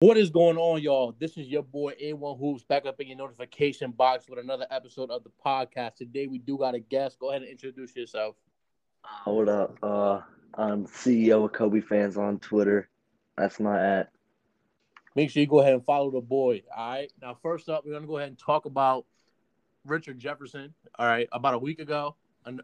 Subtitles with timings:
[0.00, 1.12] What is going on, y'all?
[1.18, 5.10] This is your boy A1 Hoops back up in your notification box with another episode
[5.10, 5.96] of the podcast.
[5.96, 7.18] Today we do got a guest.
[7.18, 8.36] Go ahead and introduce yourself.
[9.02, 9.76] Hold up.
[9.82, 10.20] Uh,
[10.54, 12.88] I'm CEO of Kobe Fans on Twitter.
[13.36, 14.12] That's my at.
[15.16, 16.62] Make sure you go ahead and follow the boy.
[16.76, 17.12] All right.
[17.20, 19.04] Now, first up, we're gonna go ahead and talk about
[19.84, 20.72] Richard Jefferson.
[20.96, 22.14] All right, about a week ago,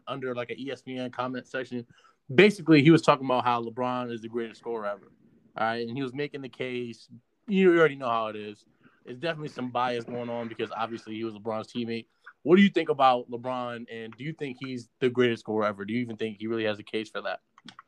[0.07, 1.85] under like an ESPN comment section,
[2.33, 5.11] basically he was talking about how LeBron is the greatest scorer ever.
[5.57, 7.09] All right, and he was making the case.
[7.47, 8.63] You already know how it is.
[9.05, 12.07] There's definitely some bias going on because obviously he was LeBron's teammate.
[12.43, 15.83] What do you think about LeBron, and do you think he's the greatest scorer ever?
[15.83, 17.39] Do you even think he really has a case for that?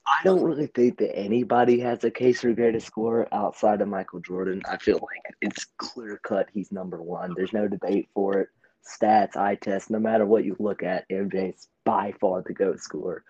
[0.08, 4.20] I don't really think that anybody has a case for greatest scorer outside of Michael
[4.20, 4.62] Jordan.
[4.68, 7.34] I feel like it's clear cut he's number one.
[7.36, 8.50] There's no debate for it.
[8.84, 13.24] Stats, eye test, no matter what you look at, MJ's by far the GOAT scorer.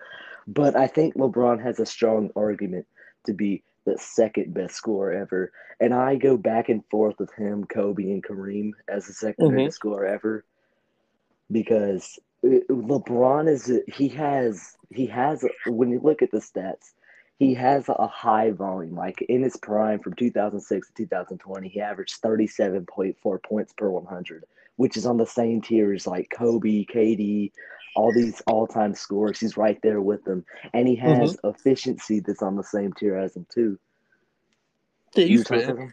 [0.48, 2.86] But I think LeBron has a strong argument
[3.26, 5.52] to be the second best scorer ever.
[5.80, 9.48] And I go back and forth with him, Kobe, and Kareem as the 2nd mm-hmm.
[9.48, 10.44] greatest scorer ever
[11.50, 16.92] because uh, LeBron is he has he has when you look at the stats,
[17.40, 18.96] he has a high volume.
[18.96, 24.44] Like in his prime from 2006 to 2020, he averaged 37.4 points per 100,
[24.76, 27.52] which is on the same tier as like Kobe, KD,
[27.98, 29.40] all these all-time scores.
[29.40, 31.48] He's right there with them, and he has mm-hmm.
[31.50, 33.80] efficiency that's on the same tier as him too.
[35.16, 35.92] Yeah, he's The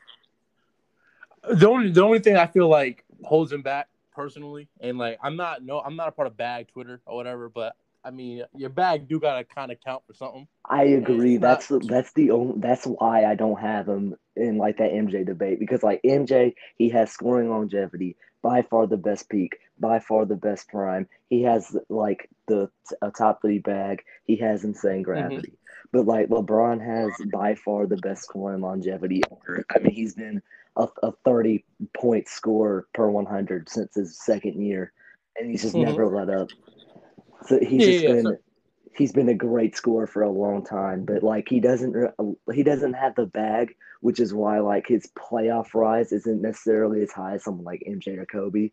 [1.66, 5.64] only the only thing I feel like holds him back personally, and like I'm not
[5.64, 7.74] no I'm not a part of bag Twitter or whatever, but
[8.05, 10.46] I mean your bag do gotta kind of count for something.
[10.68, 11.39] I agree.
[11.39, 11.86] That's not...
[11.89, 15.83] that's the only that's why I don't have him in like that MJ debate because
[15.83, 20.69] like MJ he has scoring longevity by far the best peak by far the best
[20.69, 21.08] prime.
[21.28, 22.70] He has like the
[23.03, 24.03] a top three bag.
[24.25, 25.03] He has insane mm-hmm.
[25.03, 25.36] gravity.
[25.36, 25.89] Mm-hmm.
[25.92, 29.22] But like LeBron has by far the best scoring longevity.
[29.75, 30.42] I mean, he's been
[30.77, 31.64] a, a 30
[31.97, 34.92] point score per 100 since his second year,
[35.36, 35.91] and he's just mm-hmm.
[35.91, 36.48] never let up.
[37.47, 38.39] So he's yeah, just yeah, been so-
[38.96, 41.05] he's been a great scorer for a long time.
[41.05, 41.95] But like he doesn't
[42.52, 47.12] he doesn't have the bag, which is why like his playoff rise isn't necessarily as
[47.12, 48.70] high as someone like MJ or Kobe.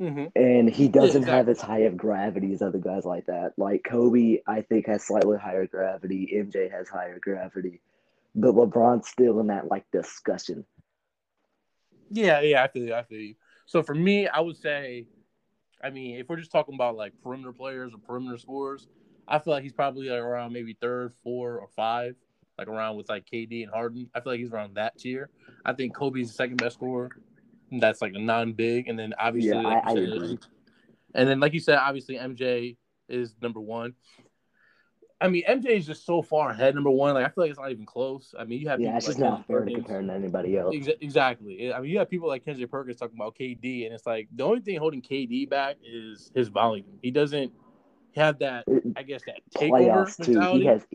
[0.00, 0.26] Mm-hmm.
[0.36, 1.36] And he doesn't yeah, exactly.
[1.36, 3.52] have as high of gravity as other guys like that.
[3.56, 6.32] Like Kobe, I think has slightly higher gravity.
[6.34, 7.80] MJ has higher gravity,
[8.34, 10.64] but LeBron's still in that like discussion.
[12.10, 12.94] Yeah, yeah, I feel you.
[12.94, 13.34] I feel you.
[13.66, 15.06] So for me, I would say,
[15.82, 18.86] I mean, if we're just talking about like perimeter players or perimeter scorers,
[19.26, 22.14] I feel like he's probably like around maybe third, four, or five,
[22.56, 24.08] like around with like KD and Harden.
[24.14, 25.28] I feel like he's around that tier.
[25.64, 27.10] I think Kobe's the second best scorer.
[27.70, 30.38] That's like a non-big, and then obviously, yeah, like I, said, I agree.
[31.14, 32.76] and then like you said, obviously MJ
[33.08, 33.94] is number one.
[35.20, 36.74] I mean, MJ is just so far ahead.
[36.76, 38.34] Number one, like I feel like it's not even close.
[38.38, 40.74] I mean, you have yeah, it's just like not fair to compare to anybody else.
[41.00, 41.72] exactly.
[41.72, 44.44] I mean, you have people like Kendrick Perkins talking about KD, and it's like the
[44.44, 46.98] only thing holding KD back is his volume.
[47.02, 47.52] He doesn't
[48.14, 48.64] have that.
[48.96, 50.40] I guess that takeover playoffs too.
[50.58, 50.86] He has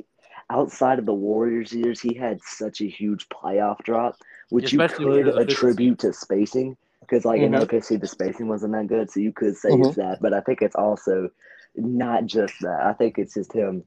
[0.49, 4.15] outside of the Warriors years, he had such a huge playoff drop,
[4.49, 6.77] which Especially you could attribute to spacing.
[6.99, 7.53] Because like mm-hmm.
[7.53, 9.83] in OKC, the spacing wasn't that good, so you could say mm-hmm.
[9.83, 10.21] it's that.
[10.21, 11.29] But I think it's also
[11.75, 12.81] not just that.
[12.81, 13.83] I think it's just him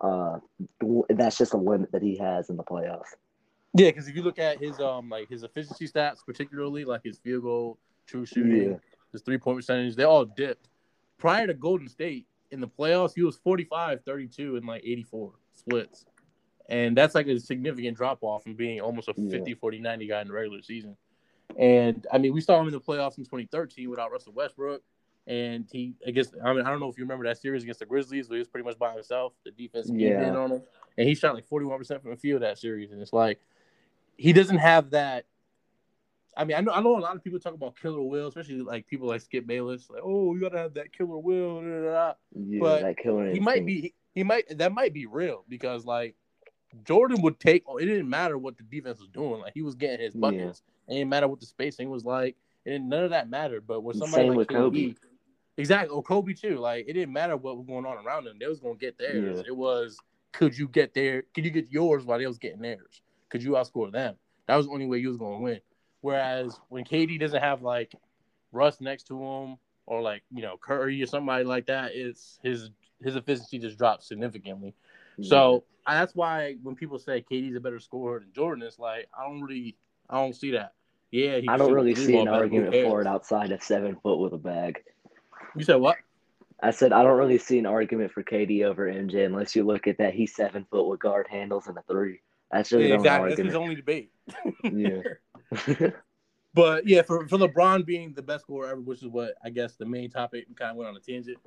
[0.00, 0.38] uh,
[1.10, 3.14] that's just a limit that he has in the playoffs.
[3.74, 7.18] Yeah, because if you look at his um like his efficiency stats, particularly like his
[7.18, 8.76] field goal, true shooting, yeah.
[9.12, 10.68] his three point percentage, they all dipped.
[11.18, 16.06] Prior to Golden State in the playoffs, he was 45, 32, and like 84 splits.
[16.70, 19.54] And that's like a significant drop off from being almost a 50, yeah.
[19.60, 20.96] 40, 90 guy in the regular season.
[21.58, 24.82] And I mean, we saw him in the playoffs in 2013 without Russell Westbrook
[25.26, 27.80] and he I guess I mean I don't know if you remember that series against
[27.80, 29.32] the Grizzlies, but he was pretty much by himself.
[29.44, 30.28] The defense came yeah.
[30.28, 30.62] in on him,
[30.98, 33.40] and he shot like forty one percent from the field that series, and it's like
[34.16, 35.26] he doesn't have that.
[36.36, 38.60] I mean, I know I know a lot of people talk about killer will, especially
[38.60, 41.92] like people like Skip Bayless, like oh you gotta have that killer will, da, da,
[41.92, 42.12] da.
[42.34, 43.30] Yeah, but that killer.
[43.30, 46.16] He might be he, he might that might be real because like
[46.84, 47.64] Jordan would take.
[47.80, 49.40] It didn't matter what the defense was doing.
[49.40, 50.62] Like he was getting his buckets.
[50.88, 50.94] Yeah.
[50.94, 52.36] It didn't matter what the spacing was like.
[52.66, 53.66] And none of that mattered.
[53.66, 54.94] But when somebody Same like KD, Kobe.
[55.56, 55.94] Exactly.
[55.94, 56.58] Or Kobe too.
[56.58, 58.36] Like it didn't matter what was going on around them.
[58.38, 59.38] They was gonna get theirs.
[59.38, 59.48] Yeah.
[59.48, 59.98] It was
[60.32, 61.24] could you get there?
[61.34, 63.02] Could you get yours while they was getting theirs?
[63.28, 64.16] Could you outscore them?
[64.46, 65.60] That was the only way you was gonna win.
[66.00, 67.94] Whereas when KD doesn't have like
[68.52, 69.56] Russ next to him
[69.86, 72.70] or like you know Curry or somebody like that, it's his
[73.02, 74.74] his efficiency just drops significantly.
[75.20, 75.28] Yeah.
[75.28, 79.26] So that's why when people say KD's a better scorer than Jordan, it's like I
[79.26, 79.76] don't really
[80.08, 80.74] I don't see that.
[81.10, 84.38] Yeah, I don't really see an argument for it outside of seven foot with a
[84.38, 84.82] bag.
[85.56, 85.96] You said what?
[86.62, 89.88] I said I don't really see an argument for KD over MJ unless you look
[89.88, 92.20] at that he's seven foot with guard handles and a three.
[92.52, 93.24] That's really Yeah, the exactly.
[93.24, 94.12] only That's his only debate.
[94.62, 95.88] Yeah.
[96.52, 99.76] But yeah, for, for LeBron being the best scorer ever, which is what I guess
[99.76, 101.38] the main topic we kind of went on a tangent.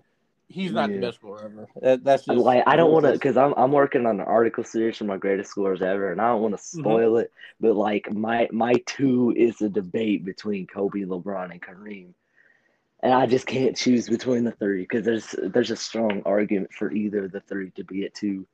[0.54, 1.68] He's not the best scorer ever.
[1.82, 4.64] That, that's just like I don't want to because I'm I'm working on an article
[4.64, 6.98] series for my greatest scores ever, and I don't want to Mm-hmm.
[6.98, 7.32] spoil it.
[7.60, 12.14] But like my my two is a debate between Kobe, LeBron, and Kareem,
[13.02, 16.92] and I just can't choose between the three because there's there's a strong argument for
[16.92, 18.46] either of the three to be at two.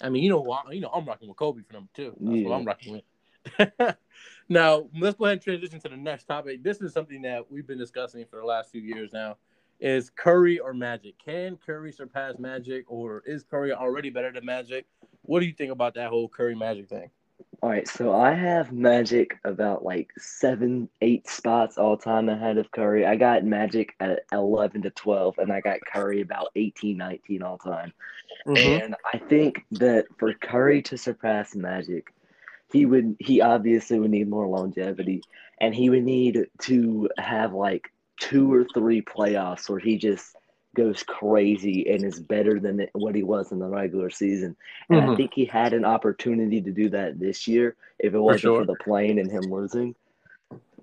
[0.00, 2.16] I mean, you know, you know, I'm rocking with Kobe for number two.
[2.24, 2.44] That's Yeah.
[2.44, 3.96] what I'm rocking with.
[4.48, 6.62] now, let's go ahead and transition to the next topic.
[6.62, 9.36] This is something that we've been discussing for the last few years now.
[9.84, 11.14] Is Curry or Magic?
[11.22, 14.86] Can Curry surpass Magic, or is Curry already better than Magic?
[15.20, 17.10] What do you think about that whole Curry Magic thing?
[17.62, 22.70] All right, so I have Magic about like seven, eight spots all time ahead of
[22.70, 23.04] Curry.
[23.04, 27.58] I got Magic at 11 to 12, and I got Curry about 18, 19 all
[27.58, 27.92] time.
[28.46, 28.84] Mm-hmm.
[28.84, 32.10] And I think that for Curry to surpass Magic,
[32.72, 35.22] he would he obviously would need more longevity
[35.60, 40.36] and he would need to have like two or three playoffs where he just
[40.76, 44.56] goes crazy and is better than what he was in the regular season.
[44.90, 45.16] And I Mhm.
[45.16, 48.60] think he had an opportunity to do that this year if it wasn't sure.
[48.60, 49.94] for the plane and him losing.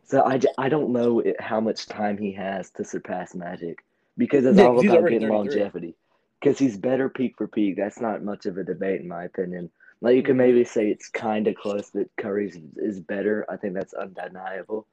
[0.06, 3.84] So I, I don't know how much time he has to surpass Magic
[4.18, 5.96] because it's Yeah, all about getting longevity.
[6.42, 7.78] Because he's better peak for peak.
[7.78, 9.70] That's not much of a debate in my opinion.
[10.02, 10.38] Like you can Mhm.
[10.38, 13.46] maybe say it's kind of close that Curry's is better.
[13.50, 14.88] I think that's undeniable.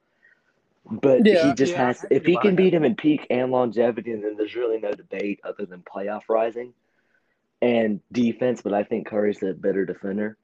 [0.91, 2.05] But Yeah, he just yeah, has.
[2.09, 5.65] If he can beat him in peak and longevity, then there's really no debate other
[5.65, 6.73] than playoff rising
[7.61, 8.61] and defense.
[8.61, 10.37] But I think Curry's a better defender.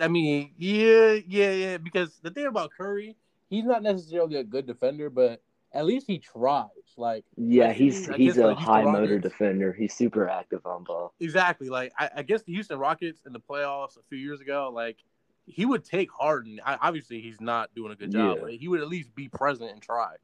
[0.00, 1.76] I mean, yeah, yeah, yeah.
[1.78, 3.16] Because the thing about Curry,
[3.48, 5.42] he's not necessarily a good defender, but
[5.72, 6.68] at least he tries.
[6.96, 9.72] Like Yeah, I he's think he's against a Houston high motor defender.
[9.72, 11.14] He's super active on ball.
[11.20, 11.68] exactly.
[11.68, 14.98] Like I, I guess the Houston Rockets in the playoffs a few years ago, like
[15.46, 16.60] he would take Harden.
[16.64, 18.42] I, obviously, he's not doing a good job, Yeah.
[18.42, 20.14] but he would at least be present and try.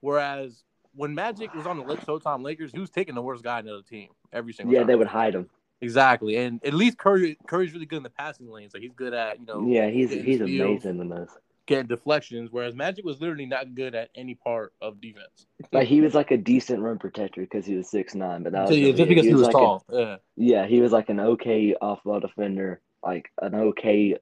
[0.00, 0.64] Whereas
[0.94, 3.82] when Magic was on the Showtime Lakers, he was taking the worst guy in the
[3.82, 4.74] team every single time.
[4.74, 4.86] Yeah, time.
[4.88, 5.48] they would hide him.
[5.80, 6.36] exactly.
[6.36, 9.38] And at least Curry, Curry's really good in the passing lane, so he's good at
[9.40, 10.40] you know Yeah, he's he's steals.
[10.60, 11.30] amazing in this.
[11.66, 15.46] getting deflections, whereas Magic was literally not good at any part of defense.
[15.72, 18.62] Like he was like a decent rim protector because he was six nine, but that
[18.62, 19.84] was So, yeah, just because he was, like a- tall.
[19.92, 20.16] yeah.
[20.36, 24.16] yeah, he was like an okay off ball defender, like an okay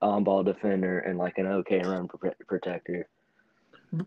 [0.00, 2.08] on ball defender, and like an okay rim
[2.48, 3.06] protector.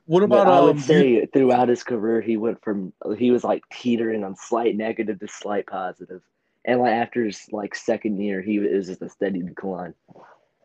[0.06, 3.44] What But about I um, would say throughout his career, he went from he was
[3.44, 6.22] like teetering on slight negative to slight positive,
[6.66, 9.94] and like after his like second year, he was just a steady decline.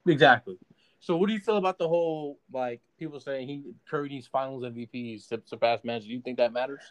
[0.09, 0.59] exactly?
[1.01, 4.65] So, what do you feel about the whole like people saying he Curry needs Finals
[4.65, 6.09] MVPs to surpass Magic?
[6.09, 6.83] Do you think that matters?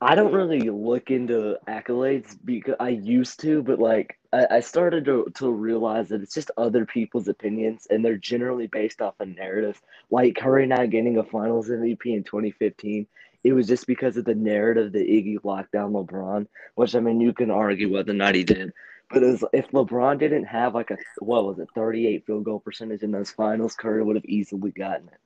[0.00, 5.04] I don't really look into accolades because I used to, but like I, I started
[5.06, 9.26] to, to realize that it's just other people's opinions and they're generally based off a
[9.26, 9.82] narrative.
[10.10, 13.08] Like Curry not getting a finals MVP in 2015,
[13.42, 16.46] it was just because of the narrative that Iggy locked down LeBron,
[16.76, 18.72] which I mean, you can argue whether or not he did.
[19.10, 23.02] But was, if LeBron didn't have like a, what was it, 38 field goal percentage
[23.02, 25.18] in those finals, Curry would have easily gotten it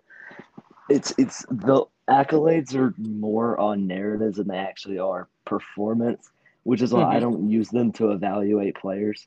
[0.89, 6.31] it's it's the accolades are more on narratives than they actually are performance,
[6.63, 7.21] which is why I Mhm.
[7.21, 9.27] don't use them to evaluate players.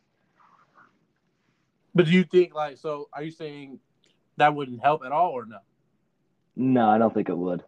[1.94, 3.10] But do you think like so?
[3.14, 3.80] Are you saying
[4.38, 5.58] that wouldn't help at all, or no?
[6.56, 7.64] No, I don't think it would.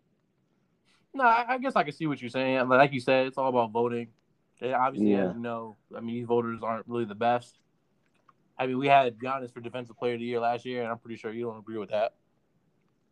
[1.13, 2.67] No, I, I guess I can see what you're saying.
[2.69, 4.07] Like you said, it's all about voting.
[4.61, 5.29] And obviously, Yeah.
[5.29, 7.57] as you know, I mean, these voters aren't really the best.
[8.57, 10.99] I mean, we had Giannis for Defensive Player of the Year last year, and I'm
[10.99, 12.13] pretty sure you don't agree with that.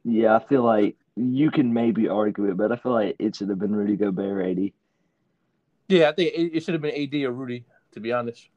[0.03, 3.49] Yeah, I feel like you can maybe argue it, but I feel like it should
[3.49, 4.71] have been Rudy Gobert AD.
[5.89, 8.47] Yeah, I think it, it should have been AD or Rudy, to be honest.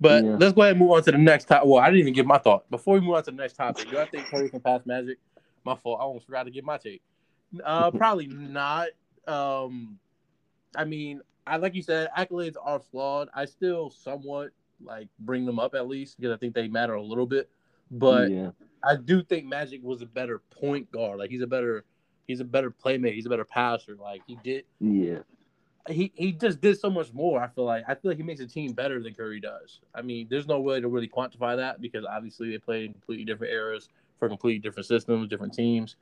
[0.00, 0.36] But Yeah.
[0.36, 1.68] let's go ahead and move on to the next topic.
[1.68, 2.68] Well, I didn't even give my thought.
[2.70, 5.18] Before we move on to the next topic, do I think Curry can pass Magic?
[5.64, 6.00] My fault.
[6.00, 7.02] I almost forgot to give my take.
[7.64, 8.88] Uh, probably not.
[9.26, 9.98] Um,
[10.76, 13.28] I mean, I like you said, accolades are flawed.
[13.34, 14.50] I still somewhat
[14.82, 17.48] like bring them up at least because I think they matter a little bit.
[17.90, 18.50] But yeah,
[18.84, 21.18] I do think Magic was a better point guard.
[21.18, 21.84] Like he's a better,
[22.26, 23.14] he's a better playmaker.
[23.14, 23.96] He's a better passer.
[23.96, 25.18] Like he did, yeah,
[25.88, 27.40] he he just did so much more.
[27.42, 29.80] I feel like I feel like he makes a team better than Curry does.
[29.94, 33.24] I mean, there's no way to really quantify that because obviously they play in completely
[33.24, 35.96] different eras for completely different systems, different teams.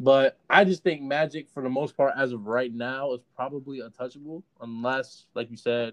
[0.00, 3.80] But I just think Magic, for the most part, as of right now, is probably
[3.80, 5.92] untouchable unless, like you said,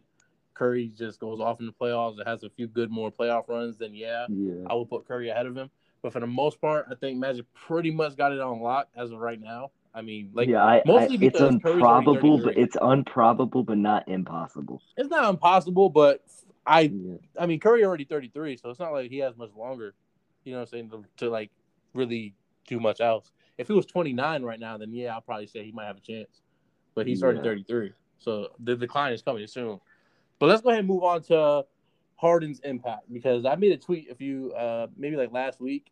[0.54, 3.78] Curry just goes off in the playoffs and has a few good more playoff runs.
[3.78, 4.66] Then yeah, yeah.
[4.70, 5.70] I would put Curry ahead of him.
[6.08, 9.12] But for the most part, I think Magic pretty much got it on lock as
[9.12, 9.72] of right now.
[9.94, 13.78] I mean, like yeah, I, I, mostly it's because already improbable, but it's improbable, but
[13.78, 14.82] not impossible.
[14.96, 16.24] it's not impossible, but
[16.66, 17.18] I yeah.
[17.38, 19.96] I mean Curry already 33, so it's not like he has much longer,
[20.46, 21.52] you know what I'm saying, to, to like
[21.94, 22.34] really
[22.68, 23.34] do much else.
[23.58, 26.00] If he was 29 right now, then yeah, I'll probably say he might have a
[26.00, 26.40] chance.
[26.96, 27.92] But he's already 33.
[28.18, 29.82] So the decline is coming soon.
[30.40, 31.66] But let's go ahead and move on to
[32.16, 35.92] Harden's impact because I made a tweet a few uh maybe like last week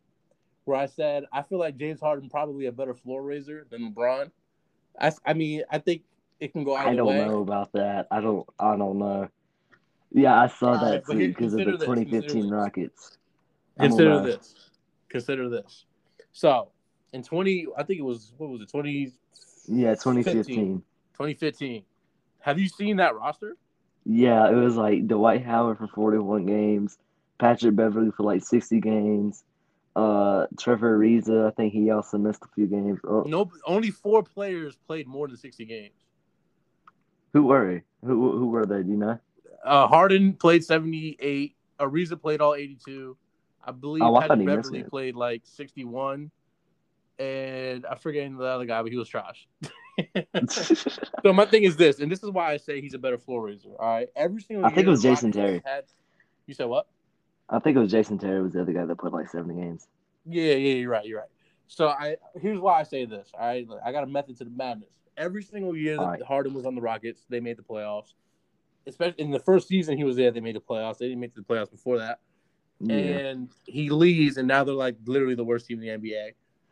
[0.65, 4.31] where I said I feel like James Harden probably a better floor raiser than LeBron.
[5.00, 6.03] I I mean I think
[6.39, 7.25] it can go either I don't way.
[7.25, 8.07] know about that.
[8.12, 9.29] I don't I don't know.
[10.12, 12.51] Yeah, I saw that too because of the 2015 this.
[12.51, 13.17] Rockets.
[13.79, 14.69] Consider this.
[15.10, 15.86] Consider this.
[16.31, 16.69] So,
[17.13, 19.12] in 20, I think it was what was it 20?
[19.67, 20.81] Yeah, 2015.
[21.13, 21.84] 2015.
[22.39, 23.57] Have you seen that roster?
[24.05, 26.98] Yeah, it was like Dwight Howard for 41 games,
[27.39, 29.43] Patrick Beverley for like 60 games,
[29.96, 31.48] uh, Trevor Ariza.
[31.48, 33.00] I think he also missed a few games.
[33.08, 33.24] Oh.
[33.25, 35.94] No, only four players played more than 60 games.
[37.34, 38.08] Who were they?
[38.08, 38.84] Who who were they?
[38.84, 39.20] Do you know?
[39.64, 41.56] Uh, Harden played 78.
[41.80, 43.18] Ariza played all 82.
[43.64, 46.32] I believe oh, I Patrick Beverley played like 61.
[47.18, 49.48] And I forget the other guy, but he was trash.
[51.24, 53.46] so my thing is this, and this is why I say he's a better floor
[53.46, 53.70] raiser.
[53.80, 54.66] All right, every single.
[54.66, 55.62] I think it was Jason Terry.
[55.66, 55.86] Had,
[56.46, 56.88] you said what?
[57.50, 59.88] I think it was Jason Terry was the other guy that played like seventy games.
[60.25, 61.06] Yeah, yeah, you're right.
[61.06, 61.30] You're right.
[61.68, 63.32] So I here's why I say this.
[63.34, 64.90] All right, I got a method to the madness.
[65.18, 66.22] Every single year that right.
[66.24, 68.14] Harden was on the Rockets, they made the playoffs
[68.88, 70.98] especially in the first season he was there, they made the playoffs.
[70.98, 72.20] They didn't make the playoffs before that.
[72.80, 72.96] Yeah.
[72.96, 76.32] And he leaves, and now they're like literally the worst team in the NBA.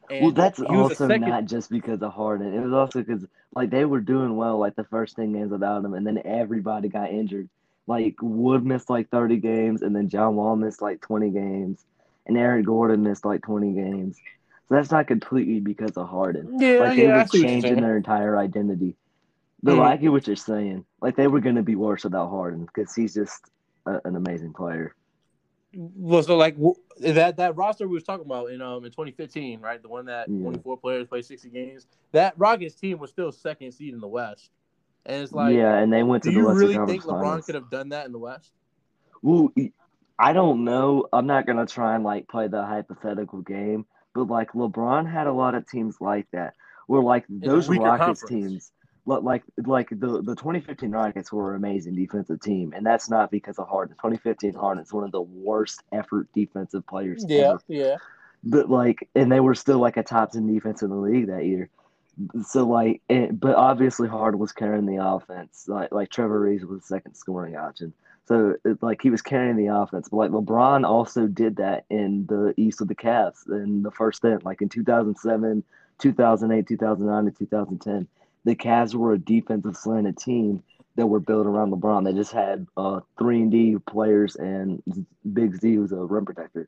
[0.09, 1.29] And well, that's also second...
[1.29, 2.53] not just because of Harden.
[2.53, 3.25] It was also because
[3.55, 6.89] like they were doing well like the first ten games without him, and then everybody
[6.89, 7.49] got injured.
[7.87, 11.85] Like Wood missed like thirty games, and then John Wall missed like twenty games,
[12.25, 14.17] and Aaron Gordon missed like twenty games.
[14.69, 16.59] So that's not completely because of Harden.
[16.59, 18.95] Yeah, like they yeah, were changing their entire identity.
[19.61, 19.85] But mm.
[19.85, 20.85] I get what you're saying.
[21.01, 23.49] Like they were going to be worse without Harden because he's just
[23.85, 24.95] a, an amazing player.
[25.75, 26.55] Well, so like
[26.99, 29.81] that that roster we was talking about in um in 2015, right?
[29.81, 30.41] The one that yeah.
[30.41, 31.87] 24 players played 60 games.
[32.11, 34.51] That Rockets team was still second seed in the West,
[35.05, 37.21] and it's like yeah, and they went to do the you Western really think LeBron
[37.21, 37.45] Finals.
[37.45, 38.51] could have done that in the West?
[39.21, 39.51] Well,
[40.19, 41.07] I don't know.
[41.11, 45.33] I'm not gonna try and like play the hypothetical game, but like LeBron had a
[45.33, 46.53] lot of teams like that,
[46.87, 48.29] where like those Rockets conference.
[48.29, 48.71] teams
[49.05, 53.59] like like the the 2015 Rockets were an amazing defensive team, and that's not because
[53.59, 53.95] of Harden.
[53.95, 57.25] 2015 Harden's one of the worst effort defensive players.
[57.27, 57.61] Yeah, ever.
[57.67, 57.97] yeah.
[58.43, 61.45] But like, and they were still like a top 10 defense in the league that
[61.45, 61.69] year.
[62.45, 65.65] So like, it, but obviously Harden was carrying the offense.
[65.67, 67.93] Like like Trevor Reeves was the second scoring option.
[68.25, 70.09] So it, like he was carrying the offense.
[70.09, 74.17] But like LeBron also did that in the East of the Cavs in the first
[74.19, 75.63] stint, like in 2007,
[75.99, 78.07] 2008, 2009, and 2010
[78.45, 80.63] the Cavs were a defensive slanted team
[80.95, 82.05] that were built around LeBron.
[82.05, 84.81] They just had uh, three and D players and
[85.31, 86.67] Big Z was a rim protector.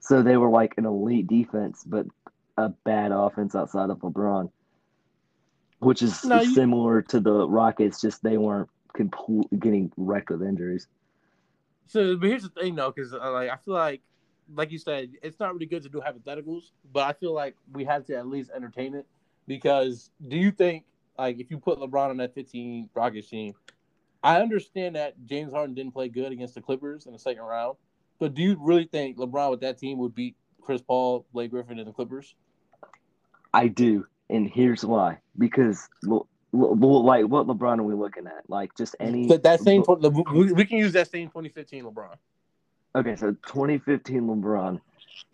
[0.00, 2.06] So they were like an elite defense, but
[2.56, 4.50] a bad offense outside of LeBron,
[5.78, 6.54] which is no, you...
[6.54, 8.00] similar to the Rockets.
[8.00, 10.88] Just they weren't complete, getting wrecked with injuries.
[11.86, 14.02] So, but here's the thing, though, because uh, like I feel like,
[14.54, 17.84] like you said, it's not really good to do hypotheticals, but I feel like we
[17.84, 19.06] have to at least entertain it
[19.46, 20.84] because do you think
[21.18, 23.54] like if you put LeBron on that 15 Rockets team,
[24.22, 27.76] I understand that James Harden didn't play good against the Clippers in the second round,
[28.18, 31.78] but do you really think LeBron with that team would beat Chris Paul, Blake Griffin,
[31.78, 32.34] and the Clippers?
[33.54, 35.18] I do, and here's why.
[35.38, 38.48] Because like what LeBron are we looking at?
[38.48, 39.84] Like just any that, that same
[40.32, 42.16] we can use that same 2015 LeBron.
[42.94, 44.80] Okay, so 2015 LeBron,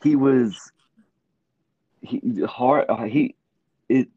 [0.03, 0.73] he was
[2.01, 3.35] he hard he
[3.89, 4.09] it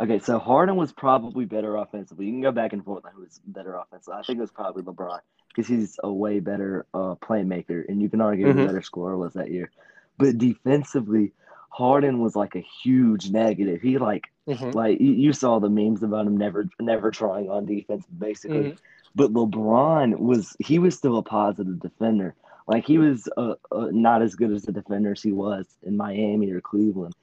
[0.00, 0.18] okay.
[0.18, 2.26] So Harden was probably better offensively.
[2.26, 4.18] You can go back and forth on who was better offensively.
[4.18, 8.08] I think it was probably LeBron because he's a way better uh, playmaker, and you
[8.08, 8.58] can argue mm-hmm.
[8.58, 9.70] who better scorer was that year.
[10.18, 11.32] But defensively,
[11.70, 13.80] Harden was like a huge negative.
[13.80, 14.70] He like mm-hmm.
[14.70, 18.58] like you, saw the memes about him never never trying on defense basically.
[18.58, 18.76] Mm-hmm.
[19.14, 22.34] But LeBron was he was still a positive defender.
[22.66, 26.50] Like he was uh, uh, not as good as the defenders he was in Miami
[26.52, 27.14] or Cleveland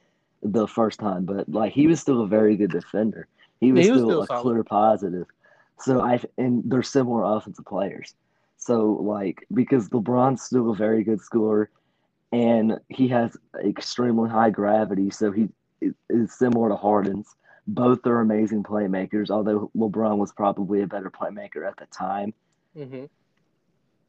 [0.43, 3.27] the first time, but like he was still a very good defender.
[3.59, 5.27] He was, he was still, still, a clear positive.
[5.79, 8.13] So I and they're similar offensive players.
[8.57, 11.69] So like because LeBron's still a very good scorer,
[12.31, 15.49] and he has extremely high gravity, so he
[16.09, 17.35] is similar to Harden's.
[17.67, 22.33] Both are amazing playmakers, although LeBron was probably a better playmaker at the time.
[22.77, 23.05] Mm-hmm.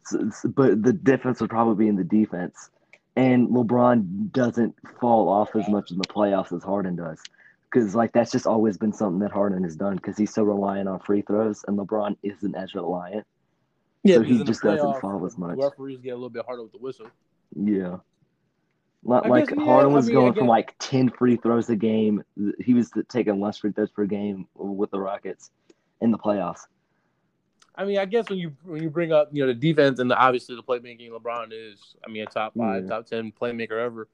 [0.04, 2.70] So, but the difference would probably be in the defense
[3.18, 7.20] and LeBron doesn't fall off as much in the playoffs as Harden does.
[7.64, 10.88] Because like that's just always been something that Harden has done because he's so reliant
[10.88, 13.26] on free throws, and LeBron isn't as reliant.
[14.04, 15.58] Yeah, so he in the just doesn't fall as much.
[15.58, 17.08] Referees get a little bit harder with the whistle.
[17.54, 17.98] Yeah.
[19.04, 21.36] Not I like guess, yeah, Harden I was mean, going I from like ten free
[21.36, 22.22] throws a game.
[22.58, 25.50] He was taking less free throws per game with the Rockets
[26.00, 26.60] in the playoffs.
[27.76, 30.10] I mean, I guess when you when you bring up you know the defense and
[30.10, 32.88] the, obviously the playmaking, LeBron is I mean a top five, Yeah.
[32.88, 34.08] top ten playmaker ever.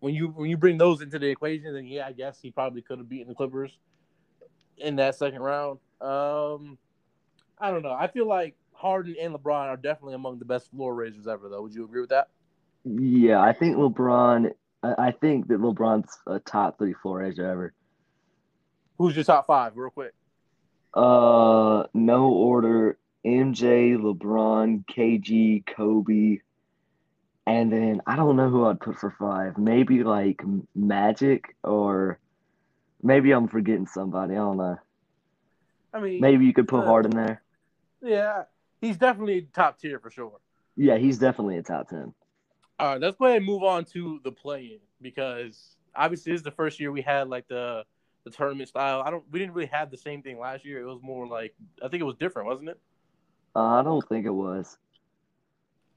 [0.00, 2.80] When you when you bring those into the equation, then yeah, I guess he probably
[2.80, 3.78] could have beaten the Clippers
[4.78, 5.78] in that second round.
[6.00, 6.78] Um,
[7.58, 7.92] I don't know.
[7.92, 11.62] I feel like Harden and LeBron are definitely among the best floor raisers ever, though.
[11.62, 12.28] Would you agree with that?
[12.84, 14.52] Yeah, I think LeBron.
[14.82, 17.72] I think that LeBron's a top three floor raiser ever.
[18.98, 20.12] Who's your top five, real quick?
[20.92, 26.40] Uh, no order: MJ, LeBron, KG, Kobe,
[27.46, 29.56] and then I don't know who I'd put for five.
[29.56, 30.42] Maybe like
[30.74, 32.18] Magic, or
[33.02, 34.34] maybe I'm forgetting somebody.
[34.34, 34.78] I don't know.
[35.94, 37.42] I mean, Maybe you could put Uh, Harden there.
[38.02, 38.42] yeah,
[38.80, 40.38] he's definitely top tier for sure.
[40.76, 42.12] Yeah, he's definitely a top ten.
[42.78, 46.44] All right, let's go ahead and move on to the play-in because obviously this is
[46.44, 47.84] the first year we had like the
[48.24, 49.02] the tournament style.
[49.04, 50.80] I don't we didn't really have the same thing last year.
[50.80, 52.80] It was more like I think it was different, wasn't it?
[53.54, 54.76] Uh, I don't think it was.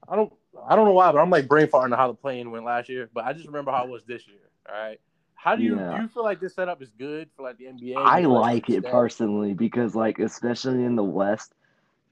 [0.08, 0.32] I don't
[0.68, 3.10] I don't know why, but I'm like brain farting how the play-in went last year.
[3.12, 4.50] But I just remember how it was this year.
[4.68, 5.00] All right.
[5.34, 5.96] How do you Yeah.
[5.96, 7.96] do you feel like this setup is good for like the NBA?
[7.96, 11.54] I like it personally because, like, especially in the West,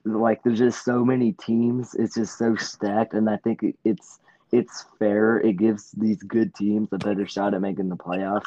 [0.05, 1.93] like there's just so many teams.
[1.95, 4.19] It's just so stacked, and I think it's
[4.51, 5.37] it's fair.
[5.39, 8.45] It gives these good teams a better shot at making the playoffs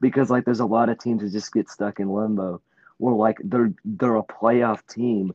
[0.00, 2.60] because, like, there's a lot of teams that just get stuck in limbo,
[2.98, 5.34] or like they're they're a playoff team,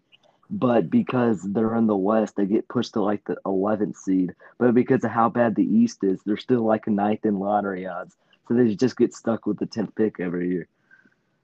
[0.50, 4.34] but because they're in the West, they get pushed to like the 11th seed.
[4.58, 7.86] But because of how bad the East is, they're still like a ninth in lottery
[7.86, 8.16] odds.
[8.48, 10.68] So they just get stuck with the 10th pick every year.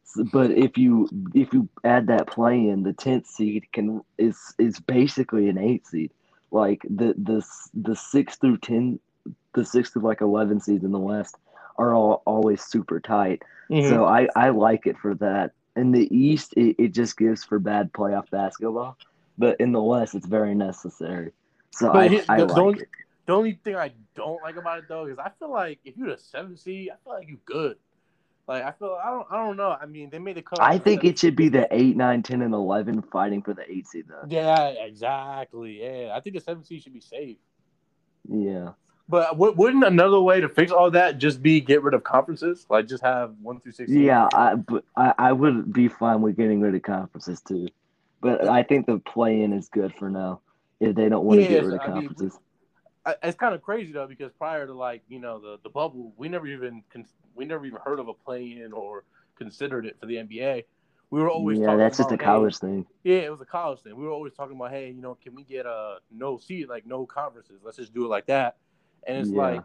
[0.06, 4.54] So- but if you if you add that play in, the 10th seed can is
[4.58, 6.12] is basically an 8 seed.
[6.54, 7.44] Like the the
[7.74, 9.00] the 6 through 10
[9.54, 11.36] the 6 through like 11 seeds in the West
[11.78, 13.42] are all always super tight.
[13.70, 13.90] Mhm.
[13.90, 15.52] So I, I like it for that.
[15.76, 18.96] In the East, it, it just gives for bad playoff basketball,
[19.40, 21.32] but in the West, it's very necessary.
[21.72, 22.88] So But I, here- I the- like the only- it.
[23.26, 26.10] The only thing I don't like about it though is I feel like if you're
[26.12, 27.78] the seven seed, I feel like you're good.
[28.48, 29.78] Like I feel I don't I don't know.
[29.80, 30.60] I mean they made the cut.
[30.62, 33.88] I think it should be the 8, 9, 10, and 11 fighting for the 8
[33.88, 34.26] seed, though.
[34.28, 35.82] Yeah, exactly.
[35.82, 37.38] Yeah, I think the seventh seed should be safe.
[38.28, 38.72] Yeah.
[39.08, 42.66] But w- wouldn't another way to fix all that just be get rid of conferences?
[42.70, 44.02] Like just have one through sixteen.
[44.02, 47.70] Yeah, I, but I, I would be fine with getting rid of conferences, too.
[48.22, 50.42] But I think the play in is good for now
[50.80, 52.40] if they don't want to Yeah, get rid of I mean, conferences.
[53.06, 56.14] I, it's kind of crazy though because prior to like you know the the bubble,
[56.18, 56.84] we never even
[57.36, 59.04] we never even heard of a play in or
[59.36, 60.64] considered it for the NBA.
[61.10, 62.86] We were always yeah, that's just a about, hey, college thing.
[63.04, 63.96] Yeah, it was a college thing.
[63.96, 66.86] We were always talking about, hey, you know, can we get a no seat, like
[66.86, 67.62] no conferences?
[67.64, 68.58] Let's just do it like that.
[69.06, 69.38] And it's Yeah.
[69.40, 69.64] like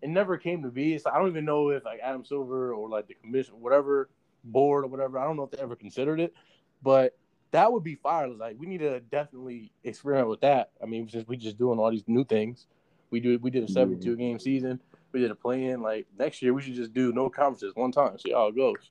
[0.00, 0.96] it never came to be.
[0.98, 4.08] So I don't even know if like Adam Silver or like the commission, whatever
[4.44, 5.18] board or whatever.
[5.18, 6.32] I don't know if they ever considered it,
[6.82, 7.16] but
[7.50, 8.28] that would be fire.
[8.28, 10.70] Like we need to definitely experiment with that.
[10.82, 12.66] I mean, since we just doing all these new things,
[13.10, 14.80] we do we did a seventy two game season.
[15.12, 15.80] We did a play in.
[15.82, 18.18] Like next year, we should just do no conferences one time.
[18.18, 18.90] See how it goes.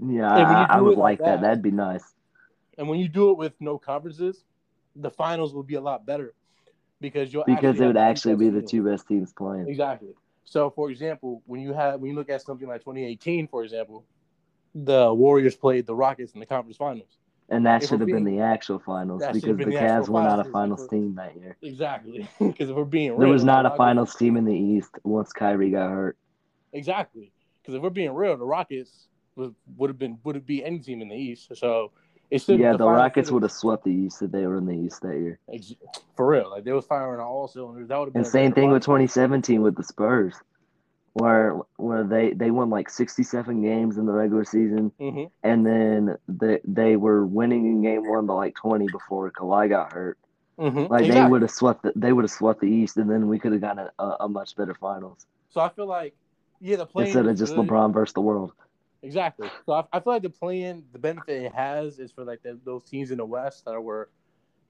[0.00, 1.24] Yeah, And when you I, I would like like that.
[1.24, 2.04] that- That'd be nice.
[2.76, 4.44] And when you do it with no conferences,
[4.94, 6.34] the finals will be a lot better
[7.00, 9.66] because you'll Because it would actually be the two best teams playing.
[9.68, 10.14] Exactly.
[10.44, 14.04] So, for example, when you have when you look at something like 2018, for example,
[14.74, 17.18] the Warriors played the Rockets in the conference finals.
[17.50, 20.44] And that should have been the actual finals because the the Cavs were not a
[20.44, 20.86] finals.
[20.88, 21.56] team that year.
[21.62, 24.54] Exactly, because if we're being real, There was the not a finals team in the
[24.54, 26.18] East once Kyrie got hurt.
[26.74, 27.32] Exactly,
[27.62, 30.78] because if we're being real, the Rockets would would have been would have beat any
[30.80, 31.56] team in the East.
[31.56, 31.92] So
[32.30, 34.66] it should Yeah, the finals Rockets would have swept the East if they were in
[34.66, 35.38] the East that year.
[36.16, 36.50] for real.
[36.50, 37.88] Like they was firing on all cylinders.
[37.88, 40.34] That would have been And same thing with 2017 with the Spurs,
[41.18, 45.30] where where they they won like 67 games in the regular season, Mhm.
[45.42, 49.92] and then they they were winning in game one by like 20 before Kawhi got
[49.92, 50.18] hurt.
[50.58, 50.90] Mhm.
[50.90, 53.38] Like they would have swept the, they would have swept the East, and then we
[53.38, 56.14] could have gotten a, a much better finals So I feel like
[56.60, 58.52] yeah, the play instead of just LeBron versus the world.
[59.02, 59.48] Exactly.
[59.66, 62.58] So I, I feel like the play-in, the benefit it has is for like the,
[62.64, 64.10] those teams in the West that were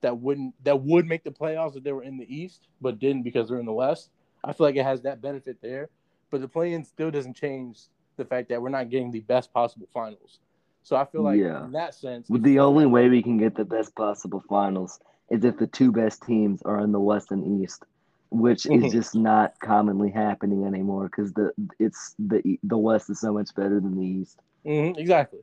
[0.02, 3.22] that wouldn't that would make the playoffs if they were in the East, but didn't
[3.22, 4.10] because they're in the West.
[4.44, 5.88] I feel like it has that benefit there,
[6.30, 7.80] but the play-in still doesn't change
[8.16, 10.40] the fact that we're not getting the best possible finals.
[10.82, 11.64] So I feel like Yeah.
[11.64, 14.98] in that sense, The only way we can get the best possible finals
[15.30, 17.84] is if the two best teams are in the West and East,
[18.30, 23.32] which is just not commonly happening anymore because the it's the the West is so
[23.32, 24.40] much better than the East.
[24.66, 25.40] Mhm, exactly.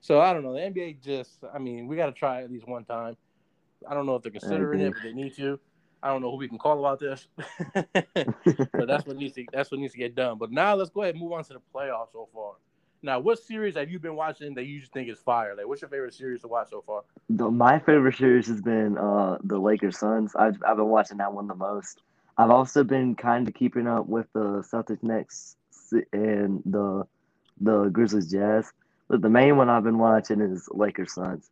[0.00, 0.52] So I don't know.
[0.54, 3.16] The NBA just, I mean, we got to try at least one time.
[3.88, 5.58] I don't know if they're considering it, but they need to.
[6.04, 7.26] I don't know who we can call about this,
[7.72, 10.36] but that's what needs to that's what needs to get done.
[10.36, 12.56] But now let's go ahead and move on to the playoffs so far.
[13.02, 15.54] Now, what series have you been watching that you just think is fire?
[15.56, 17.04] Like, what's your favorite series to watch so far?
[17.30, 20.36] The, my favorite series has been uh, the Lakers Suns.
[20.36, 22.02] I've I've been watching that one the most.
[22.36, 25.56] I've also been kind of keeping up with the Celtics Knicks
[26.12, 27.06] and the
[27.62, 28.70] the Grizzlies Jazz.
[29.08, 31.48] But the main one I've been watching is Lakers Suns.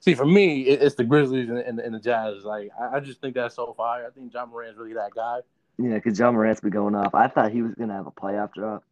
[0.00, 2.44] See, for me, it's the Grizzlies and, and, and the Jazz.
[2.44, 4.06] Like, I, I, just think that's so fire.
[4.06, 5.40] I think Ja Morant's really that guy.
[5.78, 7.14] Yeah, because Ja Morant's been going off.
[7.14, 8.84] I thought he was gonna have a playoff drop.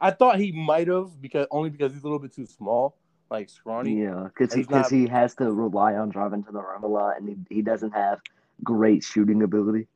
[0.00, 2.96] I thought he might have because only because he's a little bit too small,
[3.30, 4.02] like scrawny.
[4.02, 4.90] Yeah, because he, not...
[4.90, 7.92] he has to rely on driving to the rim a lot, and he, he doesn't
[7.92, 8.20] have
[8.64, 9.86] great shooting ability.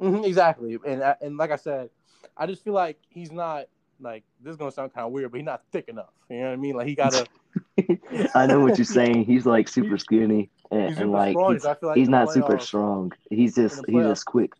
[0.00, 1.90] Mm-hmm, exactly, and and like I said,
[2.36, 3.66] I just feel like he's not
[4.00, 6.12] like this is gonna sound kind of weird, but he's not thick enough.
[6.28, 6.76] You know what I mean?
[6.76, 7.26] Like he gotta.
[8.34, 9.24] I know what you're saying.
[9.24, 13.12] He's like super skinny and, and like, he's, like he's not super strong.
[13.30, 14.52] He's just he's just quick.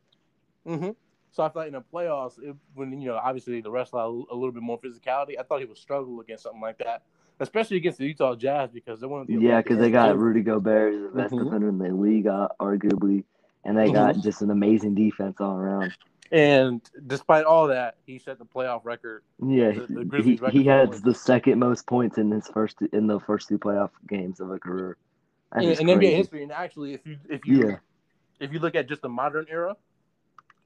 [0.66, 0.90] Mm-hmm.
[1.33, 3.98] So I feel like in the playoffs, it, when you know obviously the rest a,
[3.98, 7.02] a little bit more physicality, I thought he would struggle against something like that,
[7.38, 10.92] especially against the Utah Jazz because they're one the yeah because they got Rudy Gobert,
[10.92, 11.44] the best mm-hmm.
[11.44, 13.24] defender in the league, uh, arguably,
[13.64, 14.22] and they got mm-hmm.
[14.22, 15.92] just an amazing defense all around.
[16.33, 19.23] And despite all that, he set the playoff record.
[19.45, 23.09] Yeah, the, the he, record he had the second most points in his first in
[23.09, 24.97] the first two playoff games of a career.
[25.57, 27.77] in, in NBA history, and actually, if you if you yeah.
[28.38, 29.77] if you look at just the modern era,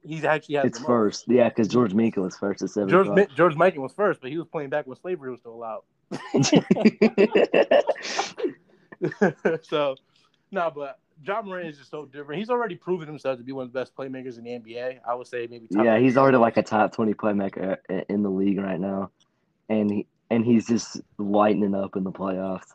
[0.03, 1.24] he's actually has it's first.
[1.29, 2.90] Yeah, because George Mikan was first at seven.
[2.90, 5.81] George George Mikan was first, but he was playing back when slavery was still allowed.
[9.62, 9.96] so,
[10.50, 12.38] no, but Ja Morant is just so different.
[12.38, 14.98] He's already proven himself to be one of the best playmakers in the NBA.
[15.06, 15.66] I would say maybe.
[15.70, 17.76] yeah, he's already like a top twenty playmaker
[18.08, 19.10] in the league right now,
[19.68, 22.66] and he and he's just lightening up in the playoffs.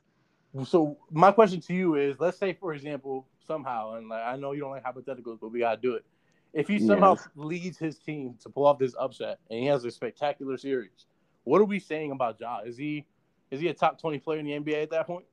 [0.66, 4.54] So my question to you is: Let's say, for example, somehow, and like, I know
[4.54, 6.06] you don't like hypotheticals, but we gotta do it.
[6.54, 7.28] If he somehow yes.
[7.36, 11.06] leads his team to pull off this upset, and he has a spectacular series,
[11.44, 12.62] what are we saying about Ja?
[12.66, 13.06] Is he
[13.52, 15.26] is he a top twenty player in the NBA at that point?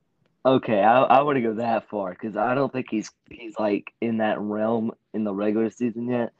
[0.47, 3.91] Okay, I I want to go that far because I don't think he's he's like
[3.99, 6.31] in that realm in the regular season yet.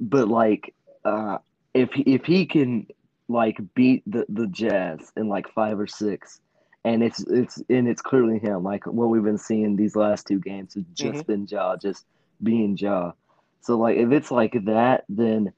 [0.00, 0.74] But like,
[1.04, 1.38] uh,
[1.74, 2.88] if he, if he can
[3.28, 6.40] like beat the the Jazz in like five or six,
[6.84, 8.64] and it's it's and it's clearly him.
[8.64, 11.32] Like what we've been seeing these last two games has just mm-hmm.
[11.32, 12.06] been Ja, just
[12.42, 13.12] being Ja.
[13.60, 15.52] So like if it's like that, then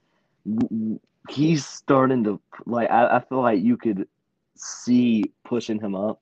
[1.31, 2.91] he's starting to like.
[2.91, 4.07] I, I feel like you could
[4.57, 6.21] see pushing him up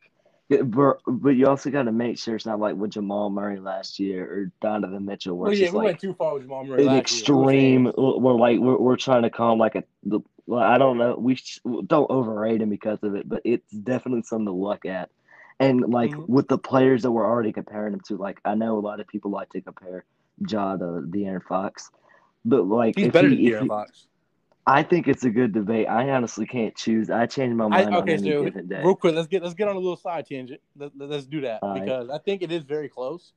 [0.48, 3.98] but, but you also got to make sure it's not like with Jamal Murray last
[3.98, 5.37] year or Donovan Mitchell.
[5.37, 6.87] Where well, yeah, we like went too far with Jamal Murray.
[6.87, 7.90] An extreme.
[7.96, 9.85] We're like we're, we're trying to call him like a.
[10.46, 11.16] Well, I don't know.
[11.18, 11.38] We
[11.87, 15.11] don't overrate him because of it, but it's definitely something to look at.
[15.61, 16.30] And like mm-hmm.
[16.30, 19.07] with the players that we're already comparing him to, like I know a lot of
[19.07, 20.04] people like to compare
[20.46, 21.90] Ja to De'Aaron Fox,
[22.44, 24.07] but like he's better he, than De'Aaron Fox.
[24.66, 25.88] I think it's a good debate.
[25.88, 27.11] I honestly can't choose.
[27.11, 28.83] I change my mind I, okay, on any so given day.
[28.83, 30.61] Real quick, let's get let's get on a little side tangent.
[30.77, 32.14] Let, us do that All because right.
[32.14, 33.33] I think it is very close.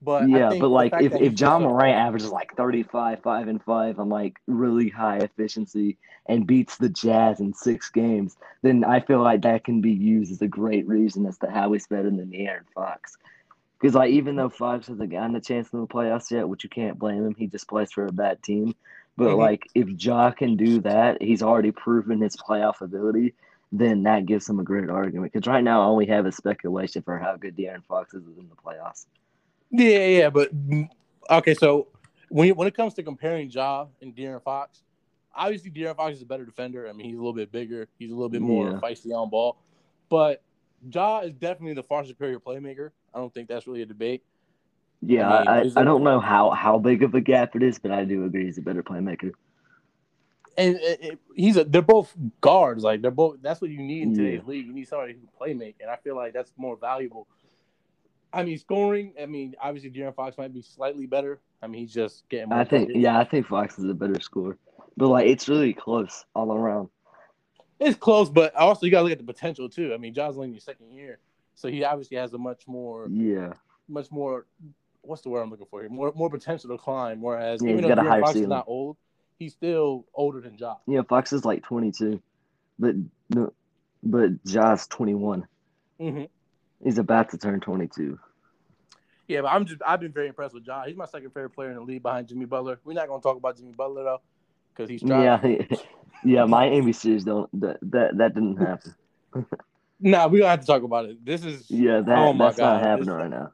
[0.00, 4.08] But yeah, but like if, if Ja Morant averages like 35, 5 and 5 on
[4.08, 9.42] like really high efficiency and beats the Jazz in six games, then I feel like
[9.42, 12.64] that can be used as a great reason as to how he's better than De'Aaron
[12.74, 13.16] Fox.
[13.80, 16.70] Because like even though Fox hasn't gotten a chance in the playoffs yet, which you
[16.70, 18.74] can't blame him, he just plays for a bad team.
[19.16, 19.38] But mm-hmm.
[19.38, 23.34] like if Ja can do that, he's already proven his playoff ability.
[23.70, 25.32] Then that gives him a great argument.
[25.32, 28.48] Because right now, all we have is speculation for how good De'Aaron Fox is in
[28.48, 29.06] the playoffs.
[29.70, 30.88] Yeah, yeah, but mm,
[31.30, 31.54] okay.
[31.54, 31.88] So
[32.28, 34.82] when when it comes to comparing Ja and De'Aaron Fox,
[35.34, 36.88] obviously De'Aaron Fox is a better defender.
[36.88, 37.88] I mean, he's a little bit bigger.
[37.98, 38.78] He's a little bit more yeah.
[38.78, 39.56] feisty on ball.
[40.08, 40.42] But
[40.90, 42.90] Ja is definitely the far superior playmaker.
[43.14, 44.22] I don't think that's really a debate.
[45.04, 47.78] Yeah, I, mean, I, I don't know how, how big of a gap it is,
[47.78, 49.32] but I do agree he's a better playmaker.
[50.56, 52.84] And it, it, he's a they're both guards.
[52.84, 54.50] Like they're both that's what you need in today's yeah.
[54.50, 54.66] league.
[54.66, 57.26] You need somebody who can play make, and I feel like that's more valuable.
[58.34, 59.14] I mean, scoring.
[59.20, 61.40] I mean, obviously, De'Aaron Fox might be slightly better.
[61.62, 62.52] I mean, he's just getting.
[62.52, 64.58] I think, yeah, I think Fox is a better scorer,
[64.96, 66.88] but like it's really close all around.
[67.80, 69.94] It's close, but also you got to look at the potential too.
[69.94, 71.18] I mean, Ja's only your second year,
[71.54, 73.54] so he obviously has a much more, yeah,
[73.88, 74.46] much more
[75.02, 75.90] what's the word I'm looking for here?
[75.90, 77.20] More more potential to climb.
[77.20, 78.44] Whereas yeah, even though Fox ceiling.
[78.44, 78.96] is not old,
[79.38, 80.78] he's still older than Josh.
[80.86, 82.22] Yeah, Fox is like 22,
[82.78, 82.94] but
[83.30, 83.52] no,
[84.02, 85.46] but Ja's 21.
[86.00, 86.24] Mm-hmm.
[86.84, 88.18] He's about to turn 22.
[89.28, 90.86] Yeah, but I'm just I've been very impressed with Josh.
[90.88, 92.80] He's my second favorite player in the league behind Jimmy Butler.
[92.84, 94.20] We're not gonna talk about Jimmy Butler though,
[94.74, 95.22] because he's trying.
[95.22, 95.76] Yeah,
[96.24, 96.44] yeah.
[96.44, 98.94] Miami series don't that that, that didn't happen.
[100.00, 101.24] nah, we don't have to talk about it.
[101.24, 102.00] This is yeah.
[102.00, 102.74] That, oh my that's God.
[102.74, 103.52] not happening this, right now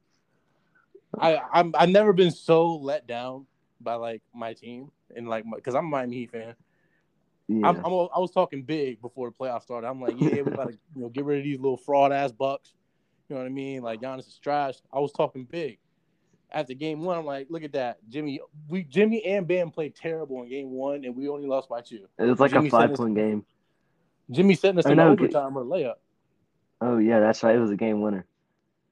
[1.18, 3.46] I I'm I've never been so let down
[3.80, 6.54] by like my team and like because I'm a Miami Heat fan.
[7.48, 7.66] Yeah.
[7.66, 9.88] I'm, I'm, i was talking big before the playoffs started.
[9.88, 12.74] I'm like, yeah, we gotta you know get rid of these little fraud ass Bucks.
[13.28, 13.82] You know what I mean?
[13.82, 14.76] Like Giannis is trash.
[14.92, 15.78] I was talking big.
[16.50, 18.40] After game one, I'm like, look at that, Jimmy.
[18.68, 22.06] We Jimmy and Bam played terrible in game one, and we only lost by two.
[22.18, 23.44] It was like Jimmy a five point game.
[24.30, 25.94] Jimmy setting us no, overtime or layup.
[26.80, 27.54] Oh yeah, that's right.
[27.54, 28.26] It was a game winner.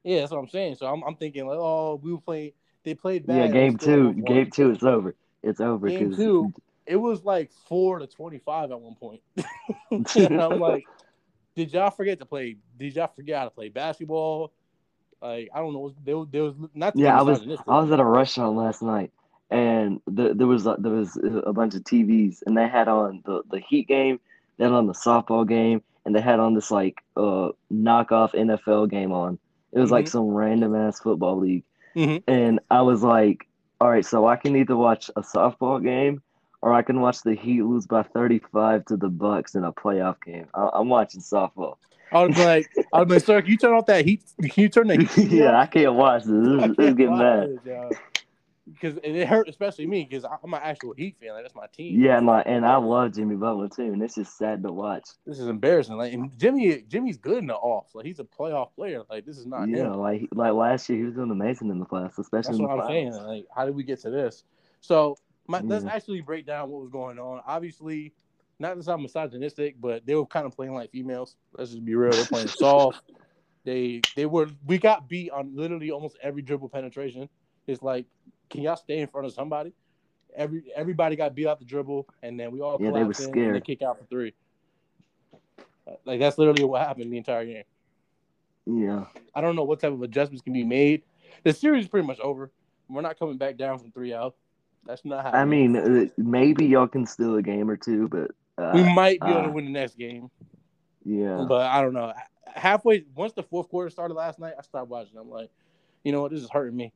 [0.07, 0.75] Yeah, that's what I'm saying.
[0.75, 2.53] So I'm, I'm thinking like, oh, we were playing.
[2.85, 3.35] They played bad.
[3.35, 4.13] Yeah, game two.
[4.13, 5.15] Game two, it's over.
[5.43, 5.89] It's over.
[5.89, 6.53] Game two,
[6.85, 9.21] it was like four to twenty five at one point.
[9.91, 10.85] and I'm like,
[11.57, 12.55] did y'all forget to play?
[12.77, 14.53] Did y'all forget how to play basketball?
[15.21, 15.93] Like I don't know.
[16.05, 16.95] There, there was not.
[16.95, 17.41] Yeah, I was.
[17.67, 19.11] I was at a restaurant last night,
[19.51, 23.41] and the, there was there was a bunch of TVs, and they had on the
[23.51, 24.21] the Heat game,
[24.57, 29.11] then on the softball game, and they had on this like uh knockoff NFL game
[29.11, 29.37] on.
[29.77, 29.93] It was mm-hmm.
[29.93, 31.63] like some random ass football league,
[31.95, 32.29] mm-hmm.
[32.29, 33.47] and I was like,
[33.79, 36.21] all right, so I can either watch a softball game
[36.61, 40.15] or I can watch the Heat lose by 35 to the Bucks in a playoff
[40.25, 40.47] game.
[40.53, 41.75] I- am watching softball.
[42.11, 44.23] I was like, I was like, sir, can you turn off that heat?
[44.41, 45.29] Can you turn the heat?
[45.31, 46.47] yeah, I can't watch this.
[46.47, 47.59] This, this is getting mad.
[48.71, 51.31] Because it hurt, especially me, because I'm an actual Heat fan.
[51.31, 52.01] Like, that's my team.
[52.01, 55.07] Yeah, my and I love Jimmy Butler too, and it's just sad to watch.
[55.25, 55.95] This is embarrassing.
[55.95, 57.95] Like, and Jimmy, Jimmy's good in the off.
[57.95, 59.03] Like, he's a playoff player.
[59.09, 59.69] Like, this is not.
[59.69, 59.93] Yeah, him.
[59.93, 62.57] like like last year, he was doing amazing in the playoffs, especially.
[62.57, 63.13] That's what I'm saying.
[63.13, 64.43] Like, how did we get to this?
[64.81, 67.41] So my, let's actually break down what was going on.
[67.47, 68.13] Obviously,
[68.59, 71.35] not that I'm misogynistic, but they were kind of playing like females.
[71.57, 72.11] Let's just be real.
[72.11, 73.01] They're playing soft.
[73.63, 77.29] They they were we got beat on literally almost every dribble penetration.
[77.67, 78.05] It's like,
[78.49, 79.73] can y'all stay in front of somebody?
[80.35, 83.37] Every everybody got beat out the dribble, and then we all yeah, they were scared.
[83.37, 84.33] and they kick out for three.
[86.05, 87.63] Like that's literally what happened the entire game.
[88.65, 89.05] Yeah.
[89.33, 91.03] I don't know what type of adjustments can be made.
[91.43, 92.51] The series is pretty much over.
[92.89, 94.35] We're not coming back down from three out.
[94.85, 95.31] That's not how.
[95.31, 99.19] I mean, uh, maybe y'all can steal a game or two, but uh, we might
[99.19, 100.29] be able to uh, win the next game.
[101.03, 102.13] Yeah, but I don't know.
[102.55, 105.17] Halfway, once the fourth quarter started last night, I stopped watching.
[105.17, 105.49] I'm like,
[106.03, 106.31] you know what?
[106.31, 106.93] This is hurting me.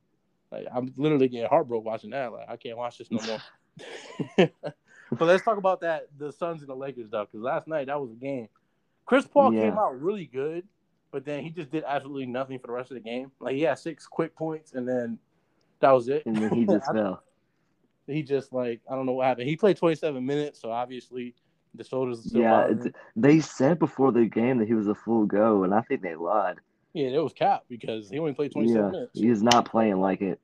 [0.52, 2.32] Like I'm literally getting heartbroken watching that.
[2.32, 3.40] Like I can't watch this no more.
[5.10, 8.00] but let's talk about that the Suns and the Lakers though, because last night that
[8.00, 8.48] was a game.
[9.06, 9.62] Chris Paul yeah.
[9.62, 10.64] came out really good,
[11.10, 13.32] but then he just did absolutely nothing for the rest of the game.
[13.40, 15.18] Like he had six quick points, and then
[15.80, 16.24] that was it.
[16.26, 17.22] And then he just fell
[18.06, 19.48] he just like I don't know what happened.
[19.48, 21.34] He played 27 minutes, so obviously
[21.74, 22.26] the shoulders.
[22.26, 22.68] Are still yeah,
[23.16, 26.14] they said before the game that he was a full go, and I think they
[26.14, 26.58] lied.
[26.94, 29.18] Yeah, it was cap because he only played 27 yeah, minutes.
[29.18, 30.40] He is not playing like it,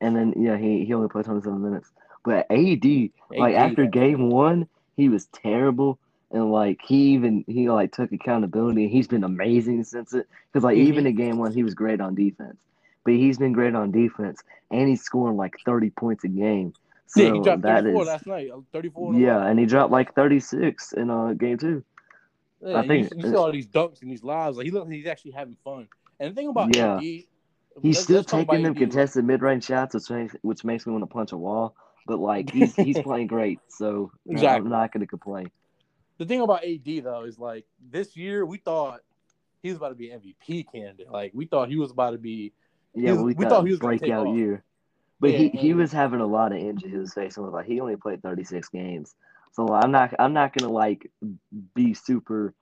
[0.00, 1.90] and then yeah, he he only played 27 minutes.
[2.24, 5.98] But AD, AD like after game one, he was terrible.
[6.32, 10.62] And like he even he like took accountability and he's been amazing since it because
[10.62, 10.86] like mm-hmm.
[10.86, 12.56] even in game one he was great on defense,
[13.04, 16.72] but he's been great on defense and he's scoring like thirty points a game.
[17.08, 18.50] So yeah, he dropped 34 is, last night.
[18.72, 19.14] 34.
[19.14, 21.82] Yeah, and he dropped like 36 in uh game two.
[22.62, 24.56] Yeah, I think you, see all these dunks and these lives.
[24.56, 25.88] Like he looks like he's actually having fun.
[26.18, 27.26] And the thing about yeah, AD, he's
[27.82, 28.78] let's, still let's taking them AD.
[28.78, 31.74] contested mid range shots, which makes which makes me want to punch a wall.
[32.06, 34.66] But like he's he's playing great, so exactly.
[34.66, 35.50] I'm not going to complain.
[36.18, 39.00] The thing about AD though is like this year we thought
[39.62, 41.10] he was about to be MVP candidate.
[41.10, 42.52] Like we thought he was about to be.
[42.94, 44.64] Yeah, was, we, we, thought he was breakout year.
[45.20, 47.96] But yeah, he, he was having a lot of injuries facing with like he only
[47.96, 49.14] played 36 games.
[49.52, 51.10] So I'm not I'm not gonna like
[51.74, 52.54] be super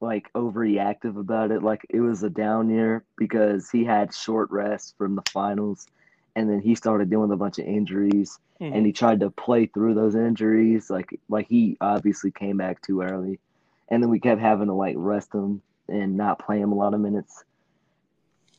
[0.00, 1.62] like overreactive about it.
[1.62, 5.86] Like it was a down year because he had short rest from the finals
[6.36, 8.72] and then he started doing a bunch of injuries mm-hmm.
[8.72, 10.88] and he tried to play through those injuries.
[10.88, 13.38] Like like he obviously came back too early.
[13.88, 16.94] And then we kept having to like rest him and not play him a lot
[16.94, 17.44] of minutes.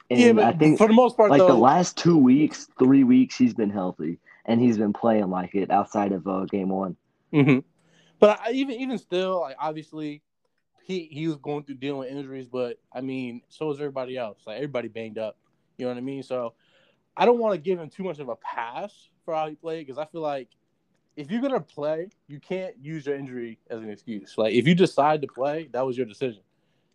[0.10, 2.68] And yeah, but I think for the most part, like though, the last two weeks,
[2.78, 6.68] three weeks, he's been healthy and he's been playing like it outside of uh, game
[6.68, 6.98] one.
[7.34, 7.60] Mm-hmm.
[8.20, 10.22] But I, even even still, like obviously,
[10.84, 14.40] he he was going through dealing with injuries, but I mean, so was everybody else.
[14.46, 15.38] Like everybody banged up.
[15.78, 16.24] You know what I mean?
[16.24, 16.54] So
[17.18, 18.94] I don't want to give him too much of a pass
[19.26, 20.50] for how he played because I feel like
[21.16, 24.38] if you're gonna play, you can't use your injury as an excuse.
[24.38, 26.42] Like if you decide to play, that was your decision.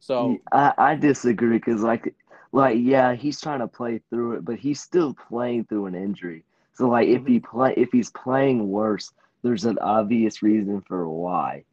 [0.00, 2.14] So I, I disagree because like
[2.52, 6.44] like yeah, he's trying to play through it, but he's still playing through an injury.
[6.74, 7.22] So like mm-hmm.
[7.22, 11.64] if he play if he's playing worse, there's an obvious reason for why.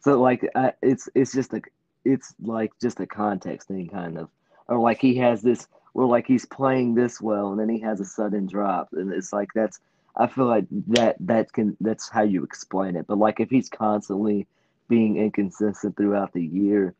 [0.00, 1.60] So like uh, it's it's just a
[2.04, 4.30] it's like just a context thing kind of,
[4.68, 8.00] or like he has this where like he's playing this well and then he has
[8.00, 9.80] a sudden drop and it's like that's
[10.16, 13.06] I feel like that that can that's how you explain it.
[13.06, 14.46] But like if he's constantly
[14.88, 16.94] being inconsistent throughout the year,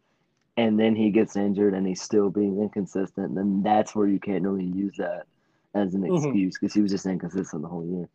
[0.57, 4.45] and then he gets injured and he's still being inconsistent, then that's where you can't
[4.45, 5.25] really use that
[5.75, 6.17] as an Mhm.
[6.17, 8.09] excuse because he was just inconsistent the whole year.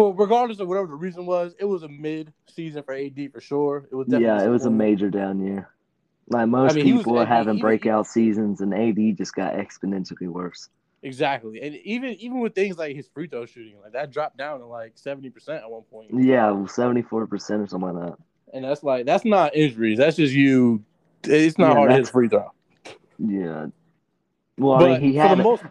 [0.00, 3.40] Well, regardless of whatever the reason was, it was a mid season for AD for
[3.42, 3.86] sure.
[3.92, 5.68] It was definitely Yeah, it was a major down year.
[6.28, 9.52] Like most mean, he was- people are having even- breakout seasons, and AD just got
[9.56, 10.70] exponentially worse.
[11.02, 14.60] Exactly, and even even with things like his free throw shooting, like that dropped down
[14.60, 18.18] to like seventy percent at one point, Yeah, seventy four percent or something like that.
[18.54, 19.98] and that's like that's not injuries.
[19.98, 20.82] That's just you.
[21.24, 22.50] It's not Yeah, hard to hit free throw.
[23.18, 23.66] Yeah.
[24.60, 25.38] Well, I mean, he had.
[25.38, 25.64] most,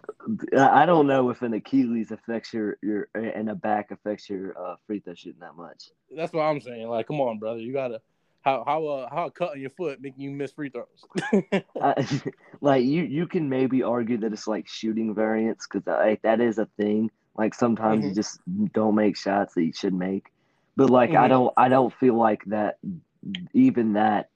[0.58, 4.74] I don't know if an Achilles affects your your and a back affects your uh,
[4.86, 5.90] free throw shooting that much.
[6.16, 6.88] that's what I'm saying.
[6.88, 8.00] Like, come on, brother, you gotta
[8.42, 11.04] how how uh, how a cut on your foot making you miss free throws.
[11.80, 12.04] I,
[12.60, 16.58] like you, you can maybe argue that it's like shooting variance because like that is
[16.58, 17.12] a thing.
[17.36, 18.14] Like sometimes you Mhm.
[18.16, 18.40] just
[18.74, 20.26] don't make shots that you should make,
[20.76, 21.28] but like I Mhm.
[21.28, 22.78] don't, I don't feel like that.
[23.54, 24.30] Even that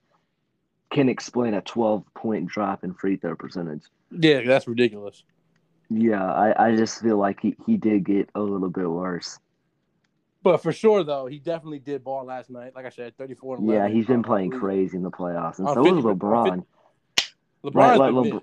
[0.93, 3.83] can explain a twelve point drop in free throw percentage.
[4.19, 5.23] Yeah, that's ridiculous.
[5.91, 9.39] Yeah, I, I just feel like he, he did get a little bit worse.
[10.43, 12.75] But for sure, though, he definitely did ball last night.
[12.75, 13.83] Like I said, 34 and 11.
[13.83, 16.65] Yeah, he's been playing crazy in the playoffs, and On so is 50 on LeBron.
[17.65, 18.13] LeBron's Like, like.
[18.13, 18.43] LeBron.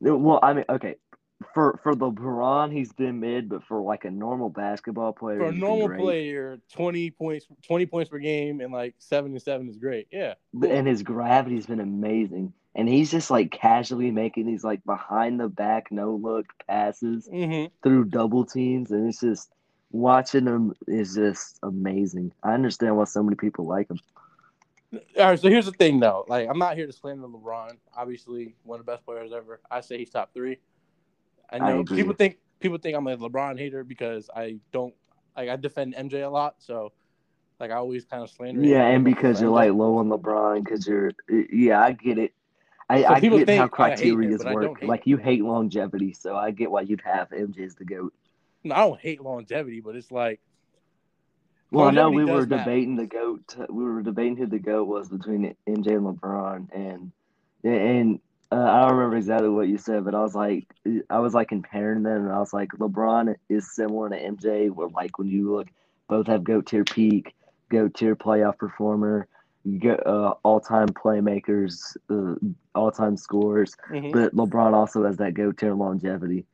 [0.00, 0.96] Well, I mean, okay,
[1.54, 5.52] for for LeBron, he's been mid, but for like a normal basketball player, for a
[5.52, 10.08] normal player, 20 points 20 points per game and like 7 and 7 is great.
[10.10, 10.34] Yeah.
[10.52, 15.38] But- and his gravity's been amazing, and he's just like casually making these like behind
[15.38, 17.70] the back no look passes Mhm.
[17.82, 19.52] through double teams, and it's just
[19.92, 22.32] watching him is just amazing.
[22.42, 23.98] I understand why so many people like him.
[24.92, 26.24] All right, so here's the thing though.
[26.28, 27.76] Like I'm not here to slander LeBron.
[27.96, 29.60] Obviously, one of the best players ever.
[29.70, 30.58] I say he's top 3.
[31.50, 31.96] I I know agree.
[31.96, 34.94] people think people think I'm a LeBron hater because I don't
[35.36, 36.92] like I defend MJ a lot, so
[37.60, 38.70] like I always kind of slander him.
[38.70, 42.32] Yeah, and because you're like low on LeBron, because you're uh, yeah, I get it.
[42.88, 44.72] I, So I get think how I hate him, criteria but I work.
[44.82, 48.12] Like you hate longevity, so I get why you'd have MJ as the goat.
[48.64, 50.40] No, I don't hate longevity, but it's like
[51.70, 52.70] Well, I know we were does matter.
[52.70, 53.56] debating the goat.
[53.68, 57.12] We were debating who the goat was between MJ and LeBron, and
[57.64, 60.66] and uh, I don't remember exactly what you said, but I was like,
[61.10, 64.88] I was like comparing them, and I was like, LeBron is similar to MJ, where
[64.88, 65.68] like when you look,
[66.08, 67.34] both have goat tier peak,
[67.68, 69.28] goat tier playoff performer,
[69.78, 72.36] go, uh, all time playmakers, uh,
[72.74, 74.12] all time scorers, mhm.
[74.12, 76.46] but LeBron also has that goat tier longevity.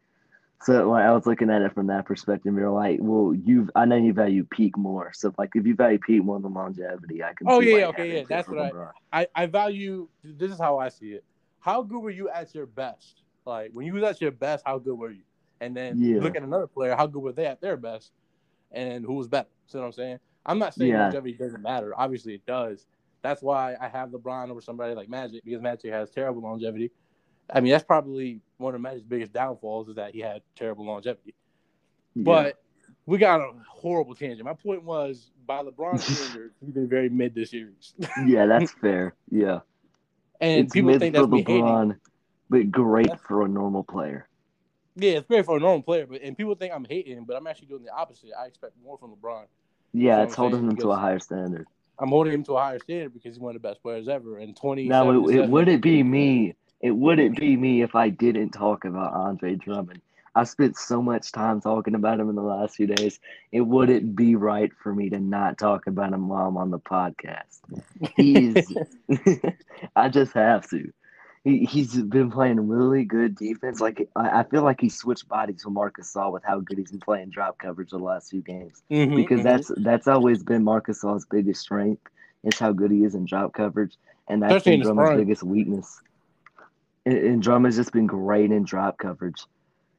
[0.64, 2.54] So like I was looking at it from that perspective.
[2.54, 5.12] You're like, well, you I know you value peak more.
[5.14, 7.46] So like if you value peak more than longevity, I can.
[7.48, 8.59] Oh, yeah, yeah, okay, yeah, that's what
[9.12, 9.20] I-.
[9.20, 11.24] I, I value this is how I see it.
[11.64, 13.22] How good were you at your best?
[13.46, 15.22] Like when you was at your best, how good were you?
[15.62, 16.22] And then you Yeah.
[16.22, 18.12] look at another player, how good were they at their best?
[18.70, 19.48] And who was better?
[19.66, 20.18] See what I'm saying?
[20.44, 21.05] I'm not saying Yeah.
[21.05, 21.94] longevity doesn't matter.
[21.96, 22.87] Obviously it does.
[23.22, 26.90] That's why I have LeBron over somebody like Magic because Magic has terrible longevity.
[27.50, 31.35] I mean, that's probably one of Magic's biggest downfalls is that he had terrible longevity.
[32.14, 32.62] But
[33.07, 34.44] we got a horrible tangent.
[34.44, 37.94] My point was by LeBron standards, he's been very mid this series.
[37.98, 39.14] yeah, yeah, that's fair.
[39.31, 39.61] Yeah,
[40.40, 41.96] And it's people think that's me hating.
[42.50, 44.28] But great for a normal player.
[44.96, 47.46] Yeah, it's great for a normal player, but and people think I'm hating, but I'm
[47.46, 48.30] actually doing the opposite.
[48.38, 49.44] I expect more from LeBron.
[49.92, 51.66] Yeah, it's holding him to a higher standard.
[51.98, 54.38] I'm holding him to a higher standard because he's one of the best players ever.
[54.38, 54.88] And 20.
[54.88, 56.54] Now, it, it would it be me?
[56.80, 60.02] It wouldn't be me if I didn't talk about Andre Drummond.
[60.34, 63.18] I spent so much time talking about him in the last few days.
[63.52, 66.78] It wouldn't be right for me to not talk about him while I'm on the
[66.78, 67.60] podcast.
[68.14, 68.72] He's,
[69.96, 70.90] I just have to.
[71.44, 73.80] He, he's been playing really good defense.
[73.80, 76.90] Like I, I feel like he switched bodies with Marc Gasol with how good he's
[76.90, 79.42] been playing drop coverage the last few games Mhm, because mhm.
[79.42, 82.02] that's that's always been Marc Gasol's biggest strength.
[82.44, 83.96] Is how good he is in drop coverage,
[84.28, 86.02] and that's been Drummond's biggest weakness.
[87.06, 89.46] And, and Drummond's just been great in drop coverage,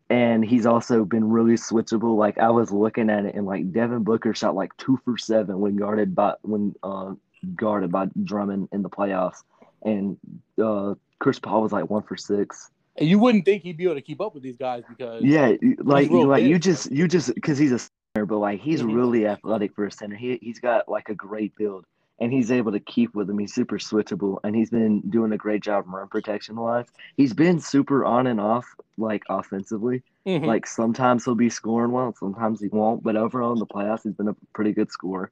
[0.09, 2.17] and he's also been really switchable.
[2.17, 5.59] Like I was looking at it, and like Devin Booker shot like two for seven
[5.59, 7.13] when guarded by when uh,
[7.55, 9.43] guarded by Drummond in the playoffs,
[9.83, 10.17] and
[10.61, 12.69] uh, Chris Paul was like one for six.
[12.97, 15.53] And you wouldn't think he'd be able to keep up with these guys because Yeah,
[15.79, 18.95] like like you just you just because he's a center, but like he's Mhm.
[18.95, 20.15] really athletic for a center.
[20.15, 21.86] He he's got like a great build,
[22.20, 23.38] and he's able to keep with him.
[23.39, 26.86] He's super switchable, and he's been doing a great job rim protection wise.
[27.18, 28.66] He's been super on and off
[28.97, 30.01] like offensively.
[30.26, 30.45] Mhm.
[30.45, 33.03] Like sometimes he'll be scoring well, sometimes he won't.
[33.03, 35.32] But overall in the playoffs, he's been a pretty good scorer.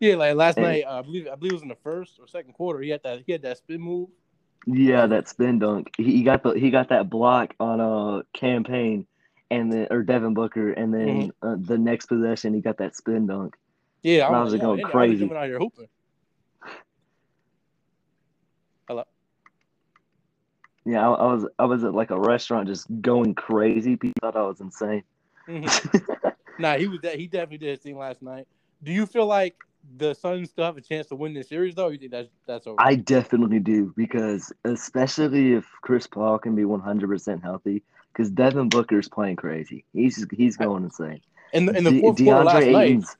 [0.00, 2.18] yeah, like last and- night, uh, I believe I believe it was in the first
[2.20, 2.80] or second quarter.
[2.80, 4.08] He had that he had that spin move.
[4.66, 5.92] Yeah, that spin dunk.
[5.96, 9.06] He, he got the he got that block on a Cam Payne,
[9.50, 13.26] and then or Devin Booker, and then uh, the next possession he got that spin
[13.28, 13.54] dunk.
[14.02, 15.12] Yeah, I was like, going yo, crazy.
[15.14, 15.88] Andy coming out here hooping.
[20.86, 23.96] Yeah, I, I was I was at like a restaurant just going crazy.
[23.96, 25.02] People thought I was insane.
[25.48, 26.28] Mm-hmm.
[26.62, 28.46] nah, he was that he definitely did his thing last night.
[28.82, 29.56] Do you feel like
[29.98, 31.88] the Suns still have a chance to win this series though?
[31.88, 32.80] you think that's that's over?
[32.80, 37.82] I definitely do because especially if Chris Paul can be one hundred percent healthy,
[38.12, 39.84] because Devin Booker's playing crazy.
[39.92, 41.20] He's he's going insane.
[41.52, 43.16] In the, in the fourth De- quarter last Ayton's,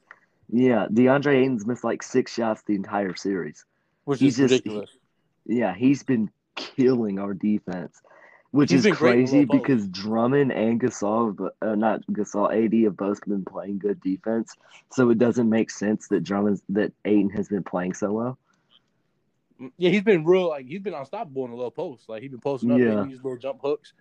[0.52, 3.64] night, yeah, DeAndre Ayton's missed like six shots the entire series,
[4.04, 4.90] which he's is ridiculous.
[5.46, 8.00] He, yeah, he's been killing our defense,
[8.50, 13.44] which he's is crazy because Drummond and Gasol, uh, not Gasol, AD have both been
[13.44, 14.54] playing good defense.
[14.90, 18.38] So it doesn't make sense that Drummond that Ayton has been playing so well.
[19.60, 22.08] Mm, yeah, he's been real like he's been unstoppable in the low post.
[22.08, 23.04] Like he's been posting up yeah.
[23.04, 23.92] these little jump hooks.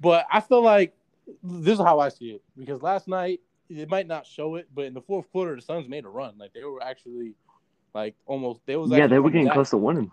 [0.00, 0.94] But I feel like
[1.42, 4.86] this is how I see it because last night it might not show it, but
[4.86, 6.34] in the fourth quarter the Suns made a run.
[6.38, 7.34] Like they were actually
[7.94, 9.54] like almost they was yeah they were getting back.
[9.54, 10.10] close to winning.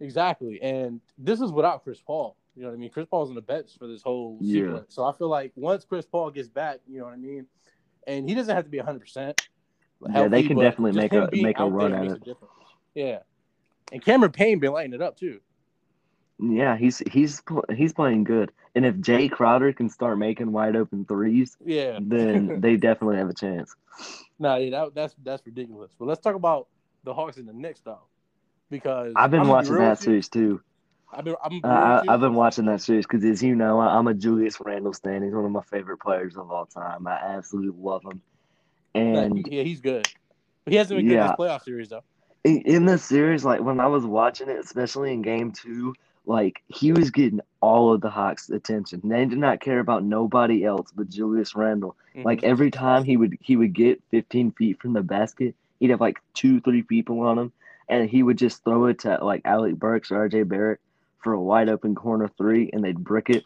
[0.00, 2.36] Exactly, and this is without Chris Paul.
[2.54, 2.90] You know what I mean?
[2.90, 4.64] Chris Paul's in the bench for this whole yeah.
[4.64, 4.94] sequence.
[4.94, 7.46] So I feel like once Chris Paul gets back, you know what I mean,
[8.06, 9.48] and he doesn't have to be hundred percent.
[10.12, 12.36] Yeah, they can definitely make a make a run at it.
[12.94, 13.18] Yeah,
[13.92, 15.40] and Cameron Payne been lighting it up too.
[16.38, 17.42] Yeah, he's he's
[17.74, 22.60] he's playing good, and if Jae Crowder can start making wide open threes, yeah, then
[22.60, 23.74] they definitely have a chance.
[24.38, 25.92] Nah, yeah, that, that's that's ridiculous.
[25.98, 26.68] But let's talk about
[27.04, 28.02] the Hawks in the Knicks though,
[28.70, 30.60] because I've been watching that series too.
[31.12, 34.06] I've been I'm uh, I, have been watching that series because, as you know, I'm
[34.06, 35.22] a Julius Randle stan.
[35.22, 37.06] He's one of my favorite players of all time.
[37.06, 38.20] I absolutely love him,
[38.94, 40.06] and yeah, he's good.
[40.64, 42.02] But he hasn't been good yeah, in this playoff series though.
[42.44, 45.94] In, in this series, like when I was watching it, especially in Game Two,
[46.26, 49.00] like he was getting all of the Hawks' attention.
[49.04, 51.96] They did not care about nobody else but Julius Randle.
[52.14, 52.26] Mm-hmm.
[52.26, 56.00] Like every time he would he would get 15 feet from the basket, he'd have
[56.00, 57.52] like two, three people on him,
[57.88, 60.80] and he would just throw it to like Alec Burks or RJ Barrett
[61.22, 63.44] for a wide open corner three, and they'd brick it.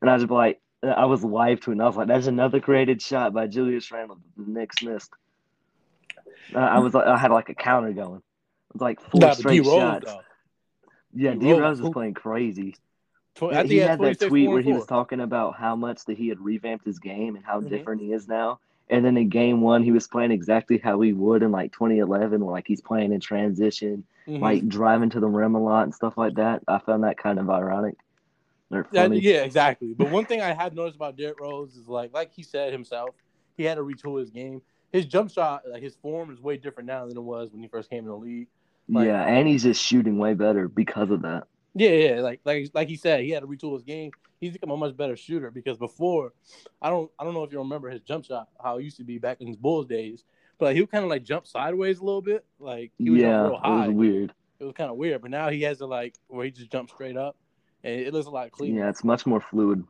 [0.00, 3.46] And I was like, I was live to I like, "That's another created shot by
[3.46, 4.18] Julius Randle.
[4.36, 5.10] The Knicks missed."
[6.54, 8.18] I was like, I had like a counter going.
[8.18, 10.06] It was like four straight shots.
[10.06, 10.20] Though.
[11.14, 12.76] Yeah, D Rose was playing crazy.
[13.38, 16.84] He had that tweet where he was talking about how much that he had revamped
[16.84, 17.68] his game and how mm-hmm.
[17.68, 18.60] different he is now.
[18.90, 22.40] And then in game one, he was playing exactly how he would in like 2011,
[22.40, 24.42] like he's playing in transition, mm-hmm.
[24.42, 26.62] like driving to the rim a lot and stuff like that.
[26.66, 27.96] I found that kind of ironic.
[28.70, 29.94] Yeah, yeah, exactly.
[29.94, 33.10] But one thing I had noticed about Derrick Rose is like, like he said himself,
[33.56, 34.62] he had to retool his game.
[34.92, 37.68] His jump shot, like his form, is way different now than it was when he
[37.68, 38.48] first came in the league.
[38.88, 41.44] Like, yeah, and he's just shooting way better because of that.
[41.78, 44.10] Yeah, yeah, like like like he said, he had to retool his game.
[44.40, 46.32] He's become a much better shooter because before,
[46.82, 49.04] I don't I don't know if you remember his jump shot how it used to
[49.04, 50.24] be back in his Bulls days,
[50.58, 53.42] but he would kind of like jump sideways a little bit, like he was yeah,
[53.42, 53.84] real high.
[53.84, 54.34] It was weird.
[54.58, 56.92] It was kind of weird, but now he has to like where he just jumps
[56.92, 57.36] straight up,
[57.84, 58.80] and it looks a lot cleaner.
[58.80, 59.84] Yeah, it's much more fluid.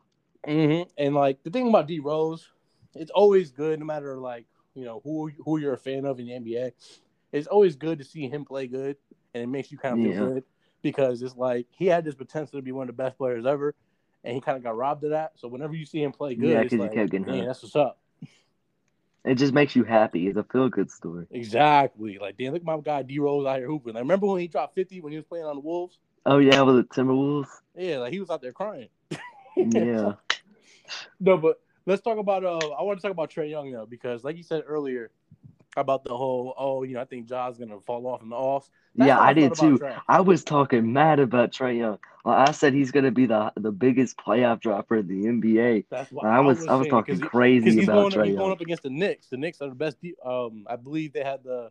[0.46, 0.90] Mm-hmm.
[0.98, 2.46] And like the thing about D Rose,
[2.94, 6.26] it's always good, no matter like you know who who you're a fan of in
[6.26, 6.72] the NBA.
[7.32, 8.96] It's always good to see him play good
[9.34, 10.34] and it makes you kind of feel yeah.
[10.34, 10.44] good
[10.90, 13.74] because it's like he had this potential to be one of the best players ever,
[14.24, 15.32] and he kind of got robbed of that.
[15.36, 17.46] So whenever you see him play good, yeah, because like, kept getting hurt.
[17.46, 17.98] that's what's up.
[19.24, 20.26] It just makes you happy.
[20.28, 21.26] It's a feel good story.
[21.30, 22.18] Exactly.
[22.18, 23.96] Like, damn, look at my guy D Rose out here hooping.
[23.96, 25.98] I remember when he dropped 50 when he was playing on the Wolves?
[26.24, 27.48] Oh, yeah, with the Timberwolves?
[27.76, 28.88] Yeah, like he was out there crying.
[29.56, 30.12] yeah.
[31.20, 34.24] no, but let's talk about, uh, I want to talk about Trae Young, though, because
[34.24, 35.10] like you said earlier,
[35.80, 38.70] about the whole, oh, you know, I think Ja's gonna fall off in the offs.
[38.94, 39.80] That's yeah, I, I did too.
[40.08, 41.98] I was talking mad about Trae Young.
[42.24, 45.86] I said he's gonna be the the biggest playoff dropper in the NBA.
[45.90, 46.58] That's what I was.
[46.58, 48.24] I was, I was talking crazy about Young.
[48.26, 49.28] He's going up against the Knicks.
[49.28, 49.96] The Knicks are the best.
[50.24, 51.70] Um, I believe they had the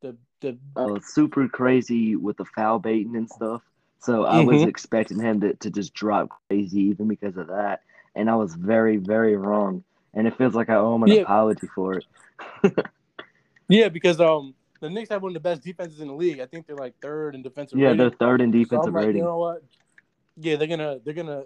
[0.00, 3.62] the the uh, super crazy with the foul baiting and stuff.
[4.00, 4.46] So I mm-hmm.
[4.46, 7.82] was expecting him to, to just drop crazy even because of that.
[8.14, 9.84] And I was very, very wrong.
[10.14, 11.20] And it feels like I owe him an yeah.
[11.20, 12.04] apology for it.
[13.70, 16.40] Yeah, because um the Knicks have one of the best defenses in the league.
[16.40, 17.78] I think they're like third in defensive.
[17.78, 17.98] Yeah, rating.
[17.98, 19.18] they're third in defensive so like, rating.
[19.18, 19.62] You know what?
[20.36, 21.44] Yeah, they're gonna they're gonna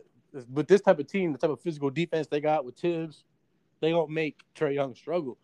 [0.52, 3.24] with this type of team, the type of physical defense they got with Thibs,
[3.80, 5.38] they don't make Trae Young struggle.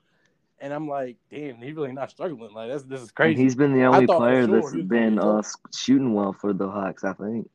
[0.62, 2.52] And I'm like, damn, he's really not struggling.
[2.52, 3.34] Like that's this is crazy.
[3.34, 5.42] And he's been the only player sure that's been uh,
[5.74, 7.50] shooting well for the Hawks, I think.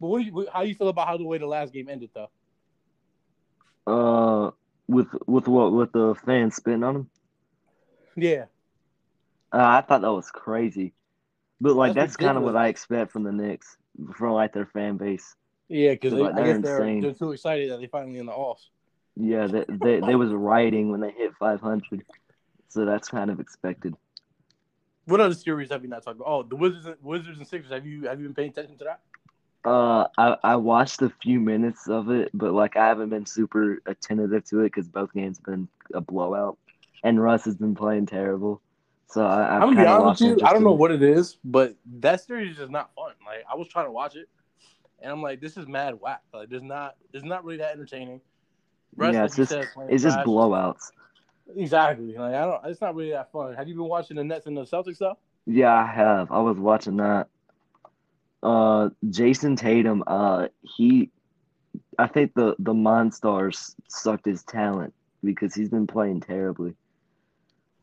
[0.00, 1.88] But what do you, how do you feel about how the way the last game
[1.88, 2.30] ended, though?
[3.86, 4.50] Uh,
[4.90, 7.10] with with what with the fans spitting on him.
[8.16, 8.44] Yeah.
[9.52, 10.92] Uh, I thought that was crazy,
[11.60, 13.76] but like that's, that's kind of what I expect from the Knicks,
[14.16, 15.34] from like their fan base.
[15.68, 17.00] Yeah, because like, I guess they're, insane.
[17.00, 18.60] they're too excited that they finally in the off.
[19.16, 22.04] Yeah, they, they they was rioting when they hit 500,
[22.68, 23.94] so that's kind of expected.
[25.06, 26.28] What other series have you not talked about?
[26.28, 27.72] Oh, the Wizards, and, Wizards and Sixers.
[27.72, 29.00] Have you have you been paying attention to that?
[29.64, 33.82] Uh, I I watched a few minutes of it, but like I haven't been super
[33.86, 36.58] attentive to it because both games have been a blowout,
[37.04, 38.62] and Russ has been playing terrible.
[39.08, 40.46] So I, I've I'm gonna be honest with you.
[40.46, 43.12] I don't know what it is, but that series is just not fun.
[43.26, 44.28] Like I was trying to watch it,
[45.00, 46.22] and I'm like, this is mad whack.
[46.32, 48.20] Like there's not, it's not really that entertaining.
[48.96, 50.90] Rest, yeah, it's just said, it's just blowouts.
[51.56, 52.16] Exactly.
[52.16, 52.64] Like I don't.
[52.64, 53.54] It's not really that fun.
[53.54, 55.18] Have you been watching the Nets and the Celtics stuff?
[55.46, 56.30] Yeah, I have.
[56.30, 57.28] I was watching that.
[58.42, 60.02] Uh, Jayson Tatum.
[60.06, 61.10] Uh, he,
[61.98, 66.74] I think the the Monstars sucked his talent because he's been playing terribly.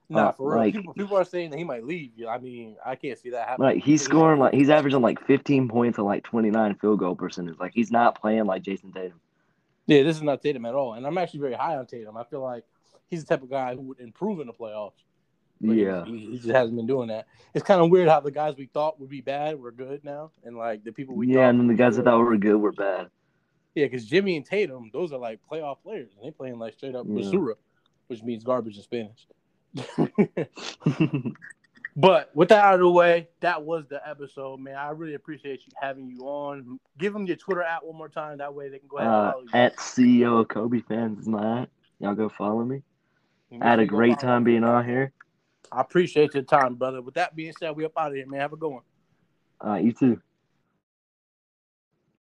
[0.09, 0.57] Nah, Uh, for real.
[0.59, 2.11] like- people, people are saying that he might leave.
[2.27, 3.75] I mean, I can't see that happening.
[3.75, 7.59] Like he's scoring like he's averaging like 15 points and like 29 field goal percentage.
[7.59, 9.19] Like he's not playing like Jayson Tatum.
[9.85, 12.17] Yeah, this is not Tatum at all, and I'm actually very high on Tatum.
[12.17, 12.63] I feel like
[13.09, 15.03] he's the type of guy who would improve in the playoffs.
[15.59, 16.05] Yeah.
[16.05, 17.27] he, he just hasn't been doing that.
[17.53, 20.31] It's kind of weird how the guys we thought would be bad were good now,
[20.43, 22.37] and like the people we yeah, thought and then the guys that good- thought were
[22.37, 23.07] good were bad.
[23.75, 26.95] yeah, because Jimmy and Tatum, those are like playoff players, and they playing like straight
[26.95, 27.21] up Yeah.
[27.23, 27.55] basura,
[28.07, 29.25] which means garbage in Spanish.
[31.95, 34.75] but with that out of the way, that was the episode, man.
[34.75, 36.79] I really appreciate you having you on.
[36.97, 38.37] Give them your Twitter at one more time.
[38.37, 39.49] That way they can go ahead and uh, follow you.
[39.53, 41.69] at CEO of Kobe fans is my at.
[41.99, 42.83] Y'all go follow me.
[43.61, 45.11] I had a great time being on here.
[45.71, 47.01] I appreciate your time, brother.
[47.01, 48.39] With that being said, we up out of here, man.
[48.39, 48.83] Have a good one.
[49.65, 50.21] Uh, you too.